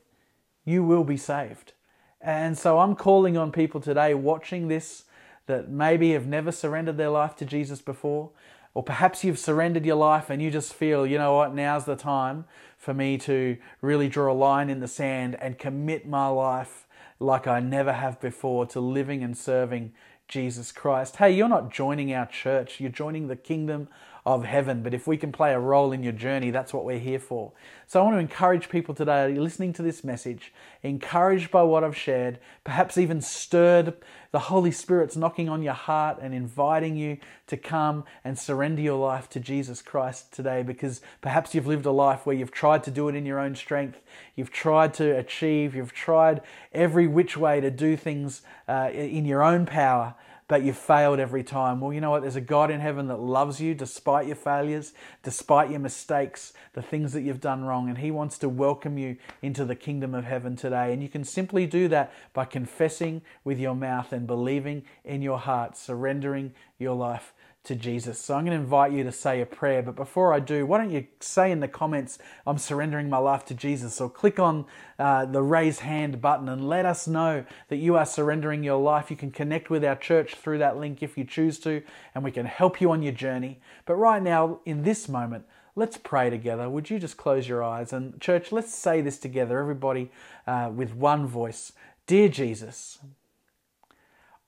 you 0.64 0.82
will 0.82 1.04
be 1.04 1.16
saved. 1.16 1.72
And 2.20 2.56
so 2.58 2.78
I'm 2.78 2.94
calling 2.94 3.36
on 3.36 3.52
people 3.52 3.80
today 3.80 4.14
watching 4.14 4.68
this 4.68 5.04
that 5.46 5.68
maybe 5.68 6.12
have 6.12 6.26
never 6.26 6.52
surrendered 6.52 6.96
their 6.96 7.10
life 7.10 7.34
to 7.36 7.44
Jesus 7.44 7.80
before, 7.80 8.30
or 8.72 8.82
perhaps 8.82 9.24
you've 9.24 9.38
surrendered 9.38 9.84
your 9.84 9.96
life 9.96 10.30
and 10.30 10.40
you 10.40 10.50
just 10.50 10.72
feel, 10.72 11.06
you 11.06 11.18
know 11.18 11.34
what, 11.34 11.54
now's 11.54 11.86
the 11.86 11.96
time 11.96 12.44
for 12.76 12.94
me 12.94 13.18
to 13.18 13.56
really 13.80 14.08
draw 14.08 14.32
a 14.32 14.34
line 14.34 14.70
in 14.70 14.80
the 14.80 14.88
sand 14.88 15.36
and 15.40 15.58
commit 15.58 16.06
my 16.06 16.28
life 16.28 16.86
like 17.18 17.46
I 17.46 17.60
never 17.60 17.92
have 17.92 18.20
before 18.20 18.64
to 18.66 18.80
living 18.80 19.22
and 19.22 19.36
serving 19.36 19.92
Jesus 20.30 20.70
Christ. 20.70 21.16
Hey, 21.16 21.32
you're 21.32 21.48
not 21.48 21.72
joining 21.72 22.14
our 22.14 22.24
church, 22.24 22.78
you're 22.78 22.88
joining 22.88 23.26
the 23.26 23.34
kingdom 23.34 23.88
of 24.26 24.44
heaven. 24.44 24.82
But 24.82 24.94
if 24.94 25.06
we 25.06 25.16
can 25.16 25.32
play 25.32 25.52
a 25.52 25.58
role 25.58 25.92
in 25.92 26.02
your 26.02 26.12
journey, 26.12 26.50
that's 26.50 26.74
what 26.74 26.84
we're 26.84 26.98
here 26.98 27.18
for. 27.18 27.52
So 27.86 28.00
I 28.00 28.04
want 28.04 28.16
to 28.16 28.20
encourage 28.20 28.68
people 28.68 28.94
today 28.94 29.34
listening 29.34 29.72
to 29.74 29.82
this 29.82 30.04
message, 30.04 30.52
encouraged 30.82 31.50
by 31.50 31.62
what 31.62 31.82
I've 31.82 31.96
shared, 31.96 32.38
perhaps 32.64 32.98
even 32.98 33.20
stirred. 33.20 33.94
The 34.32 34.38
Holy 34.38 34.70
Spirit's 34.70 35.16
knocking 35.16 35.48
on 35.48 35.62
your 35.62 35.74
heart 35.74 36.18
and 36.22 36.32
inviting 36.32 36.96
you 36.96 37.18
to 37.48 37.56
come 37.56 38.04
and 38.22 38.38
surrender 38.38 38.80
your 38.80 38.98
life 38.98 39.28
to 39.30 39.40
Jesus 39.40 39.82
Christ 39.82 40.32
today 40.32 40.62
because 40.62 41.00
perhaps 41.20 41.54
you've 41.54 41.66
lived 41.66 41.86
a 41.86 41.90
life 41.90 42.26
where 42.26 42.36
you've 42.36 42.52
tried 42.52 42.84
to 42.84 42.92
do 42.92 43.08
it 43.08 43.16
in 43.16 43.26
your 43.26 43.40
own 43.40 43.56
strength, 43.56 44.00
you've 44.36 44.52
tried 44.52 44.94
to 44.94 45.18
achieve, 45.18 45.74
you've 45.74 45.92
tried 45.92 46.42
every 46.72 47.08
which 47.08 47.36
way 47.36 47.60
to 47.60 47.70
do 47.70 47.96
things 47.96 48.42
uh, 48.68 48.90
in 48.92 49.24
your 49.24 49.42
own 49.42 49.66
power 49.66 50.14
but 50.50 50.64
you've 50.64 50.76
failed 50.76 51.20
every 51.20 51.44
time. 51.44 51.80
Well, 51.80 51.92
you 51.92 52.00
know 52.00 52.10
what? 52.10 52.22
There's 52.22 52.34
a 52.34 52.40
God 52.40 52.72
in 52.72 52.80
heaven 52.80 53.06
that 53.06 53.20
loves 53.20 53.60
you 53.60 53.72
despite 53.72 54.26
your 54.26 54.34
failures, 54.34 54.92
despite 55.22 55.70
your 55.70 55.78
mistakes, 55.78 56.52
the 56.72 56.82
things 56.82 57.12
that 57.12 57.20
you've 57.20 57.40
done 57.40 57.62
wrong, 57.62 57.88
and 57.88 57.98
He 57.98 58.10
wants 58.10 58.36
to 58.38 58.48
welcome 58.48 58.98
you 58.98 59.16
into 59.42 59.64
the 59.64 59.76
kingdom 59.76 60.12
of 60.12 60.24
heaven 60.24 60.56
today. 60.56 60.92
And 60.92 61.04
you 61.04 61.08
can 61.08 61.22
simply 61.22 61.68
do 61.68 61.86
that 61.86 62.12
by 62.32 62.46
confessing 62.46 63.22
with 63.44 63.60
your 63.60 63.76
mouth 63.76 64.12
and 64.12 64.26
believing 64.26 64.82
in 65.04 65.22
your 65.22 65.38
heart, 65.38 65.76
surrendering 65.76 66.52
your 66.80 66.96
life 66.96 67.32
to 67.62 67.74
Jesus. 67.74 68.18
So 68.18 68.34
I'm 68.34 68.44
going 68.44 68.56
to 68.56 68.62
invite 68.62 68.92
you 68.92 69.04
to 69.04 69.12
say 69.12 69.40
a 69.40 69.46
prayer. 69.46 69.82
But 69.82 69.94
before 69.94 70.32
I 70.32 70.40
do, 70.40 70.64
why 70.64 70.78
don't 70.78 70.90
you 70.90 71.06
say 71.20 71.52
in 71.52 71.60
the 71.60 71.68
comments, 71.68 72.18
I'm 72.46 72.56
surrendering 72.56 73.10
my 73.10 73.18
life 73.18 73.44
to 73.46 73.54
Jesus, 73.54 74.00
or 74.00 74.08
click 74.08 74.38
on 74.38 74.64
uh, 74.98 75.26
the 75.26 75.42
raise 75.42 75.80
hand 75.80 76.20
button 76.22 76.48
and 76.48 76.68
let 76.68 76.86
us 76.86 77.06
know 77.06 77.44
that 77.68 77.76
you 77.76 77.96
are 77.96 78.06
surrendering 78.06 78.64
your 78.64 78.80
life. 78.80 79.10
You 79.10 79.16
can 79.16 79.30
connect 79.30 79.68
with 79.68 79.84
our 79.84 79.96
church 79.96 80.34
through 80.36 80.58
that 80.58 80.78
link 80.78 81.02
if 81.02 81.18
you 81.18 81.24
choose 81.24 81.58
to, 81.60 81.82
and 82.14 82.24
we 82.24 82.32
can 82.32 82.46
help 82.46 82.80
you 82.80 82.90
on 82.92 83.02
your 83.02 83.12
journey. 83.12 83.60
But 83.84 83.96
right 83.96 84.22
now, 84.22 84.60
in 84.64 84.82
this 84.82 85.06
moment, 85.06 85.44
let's 85.76 85.98
pray 85.98 86.30
together. 86.30 86.70
Would 86.70 86.88
you 86.88 86.98
just 86.98 87.18
close 87.18 87.46
your 87.46 87.62
eyes? 87.62 87.92
And, 87.92 88.18
church, 88.22 88.52
let's 88.52 88.74
say 88.74 89.02
this 89.02 89.18
together, 89.18 89.58
everybody, 89.58 90.10
uh, 90.46 90.70
with 90.74 90.94
one 90.94 91.26
voice 91.26 91.72
Dear 92.06 92.28
Jesus, 92.28 92.98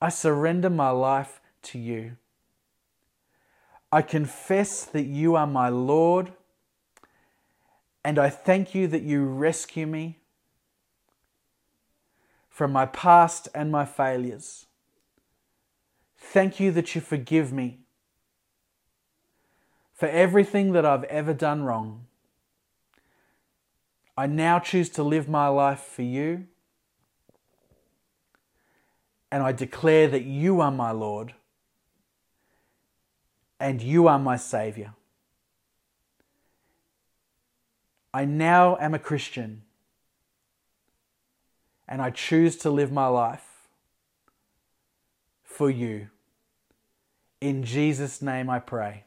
I 0.00 0.08
surrender 0.08 0.68
my 0.68 0.90
life 0.90 1.40
to 1.62 1.78
you. 1.78 2.16
I 3.94 4.00
confess 4.00 4.86
that 4.86 5.04
you 5.04 5.36
are 5.36 5.46
my 5.46 5.68
Lord, 5.68 6.32
and 8.02 8.18
I 8.18 8.30
thank 8.30 8.74
you 8.74 8.88
that 8.88 9.02
you 9.02 9.22
rescue 9.24 9.86
me 9.86 10.18
from 12.48 12.72
my 12.72 12.86
past 12.86 13.50
and 13.54 13.70
my 13.70 13.84
failures. 13.84 14.64
Thank 16.16 16.58
you 16.58 16.72
that 16.72 16.94
you 16.94 17.02
forgive 17.02 17.52
me 17.52 17.80
for 19.92 20.08
everything 20.08 20.72
that 20.72 20.86
I've 20.86 21.04
ever 21.04 21.34
done 21.34 21.62
wrong. 21.64 22.06
I 24.16 24.26
now 24.26 24.58
choose 24.58 24.88
to 24.90 25.02
live 25.02 25.28
my 25.28 25.48
life 25.48 25.80
for 25.80 26.02
you, 26.02 26.46
and 29.30 29.42
I 29.42 29.52
declare 29.52 30.08
that 30.08 30.24
you 30.24 30.62
are 30.62 30.70
my 30.70 30.92
Lord 30.92 31.34
and 33.62 33.80
you 33.80 34.08
are 34.08 34.18
my 34.18 34.36
Savior. 34.36 34.92
I 38.12 38.24
now 38.24 38.76
am 38.80 38.92
a 38.92 38.98
Christian 38.98 39.62
and 41.86 42.02
I 42.02 42.10
choose 42.10 42.56
to 42.56 42.70
live 42.70 42.90
my 42.90 43.06
life 43.06 43.68
for 45.44 45.70
you. 45.70 46.08
In 47.40 47.62
Jesus' 47.62 48.20
name 48.20 48.50
I 48.50 48.58
pray. 48.58 49.04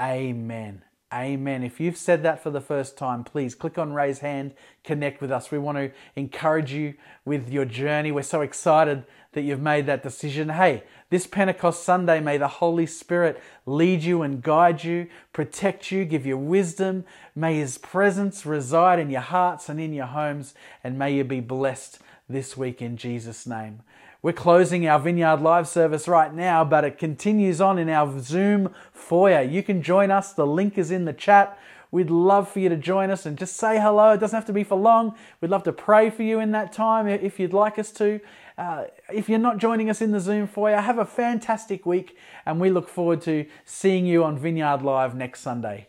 Amen. 0.00 0.85
Amen. 1.16 1.62
If 1.62 1.80
you've 1.80 1.96
said 1.96 2.22
that 2.24 2.42
for 2.42 2.50
the 2.50 2.60
first 2.60 2.98
time, 2.98 3.24
please 3.24 3.54
click 3.54 3.78
on 3.78 3.94
raise 3.94 4.18
hand, 4.18 4.52
connect 4.84 5.22
with 5.22 5.32
us. 5.32 5.50
We 5.50 5.58
want 5.58 5.78
to 5.78 5.90
encourage 6.14 6.72
you 6.72 6.92
with 7.24 7.48
your 7.48 7.64
journey. 7.64 8.12
We're 8.12 8.20
so 8.20 8.42
excited 8.42 9.02
that 9.32 9.40
you've 9.40 9.62
made 9.62 9.86
that 9.86 10.02
decision. 10.02 10.50
Hey, 10.50 10.82
this 11.08 11.26
Pentecost 11.26 11.82
Sunday, 11.84 12.20
may 12.20 12.36
the 12.36 12.48
Holy 12.48 12.84
Spirit 12.84 13.42
lead 13.64 14.02
you 14.02 14.20
and 14.20 14.42
guide 14.42 14.84
you, 14.84 15.08
protect 15.32 15.90
you, 15.90 16.04
give 16.04 16.26
you 16.26 16.36
wisdom. 16.36 17.06
May 17.34 17.56
His 17.56 17.78
presence 17.78 18.44
reside 18.44 18.98
in 18.98 19.08
your 19.08 19.22
hearts 19.22 19.70
and 19.70 19.80
in 19.80 19.94
your 19.94 20.06
homes, 20.06 20.52
and 20.84 20.98
may 20.98 21.14
you 21.14 21.24
be 21.24 21.40
blessed 21.40 21.98
this 22.28 22.58
week 22.58 22.82
in 22.82 22.98
Jesus' 22.98 23.46
name. 23.46 23.80
We're 24.26 24.32
closing 24.32 24.88
our 24.88 24.98
Vineyard 24.98 25.40
Live 25.40 25.68
service 25.68 26.08
right 26.08 26.34
now, 26.34 26.64
but 26.64 26.82
it 26.82 26.98
continues 26.98 27.60
on 27.60 27.78
in 27.78 27.88
our 27.88 28.18
Zoom 28.18 28.74
foyer. 28.92 29.40
You 29.40 29.62
can 29.62 29.82
join 29.82 30.10
us. 30.10 30.32
The 30.32 30.44
link 30.44 30.76
is 30.78 30.90
in 30.90 31.04
the 31.04 31.12
chat. 31.12 31.56
We'd 31.92 32.10
love 32.10 32.50
for 32.50 32.58
you 32.58 32.68
to 32.68 32.76
join 32.76 33.12
us 33.12 33.24
and 33.24 33.38
just 33.38 33.54
say 33.54 33.78
hello. 33.78 34.14
It 34.14 34.18
doesn't 34.18 34.36
have 34.36 34.46
to 34.46 34.52
be 34.52 34.64
for 34.64 34.76
long. 34.76 35.14
We'd 35.40 35.52
love 35.52 35.62
to 35.62 35.72
pray 35.72 36.10
for 36.10 36.24
you 36.24 36.40
in 36.40 36.50
that 36.50 36.72
time 36.72 37.06
if 37.06 37.38
you'd 37.38 37.52
like 37.52 37.78
us 37.78 37.92
to. 37.92 38.18
Uh, 38.58 38.86
if 39.14 39.28
you're 39.28 39.38
not 39.38 39.58
joining 39.58 39.88
us 39.88 40.02
in 40.02 40.10
the 40.10 40.18
Zoom 40.18 40.48
foyer, 40.48 40.80
have 40.80 40.98
a 40.98 41.06
fantastic 41.06 41.86
week 41.86 42.18
and 42.44 42.58
we 42.58 42.68
look 42.68 42.88
forward 42.88 43.20
to 43.22 43.46
seeing 43.64 44.06
you 44.06 44.24
on 44.24 44.36
Vineyard 44.36 44.82
Live 44.82 45.14
next 45.14 45.42
Sunday. 45.42 45.86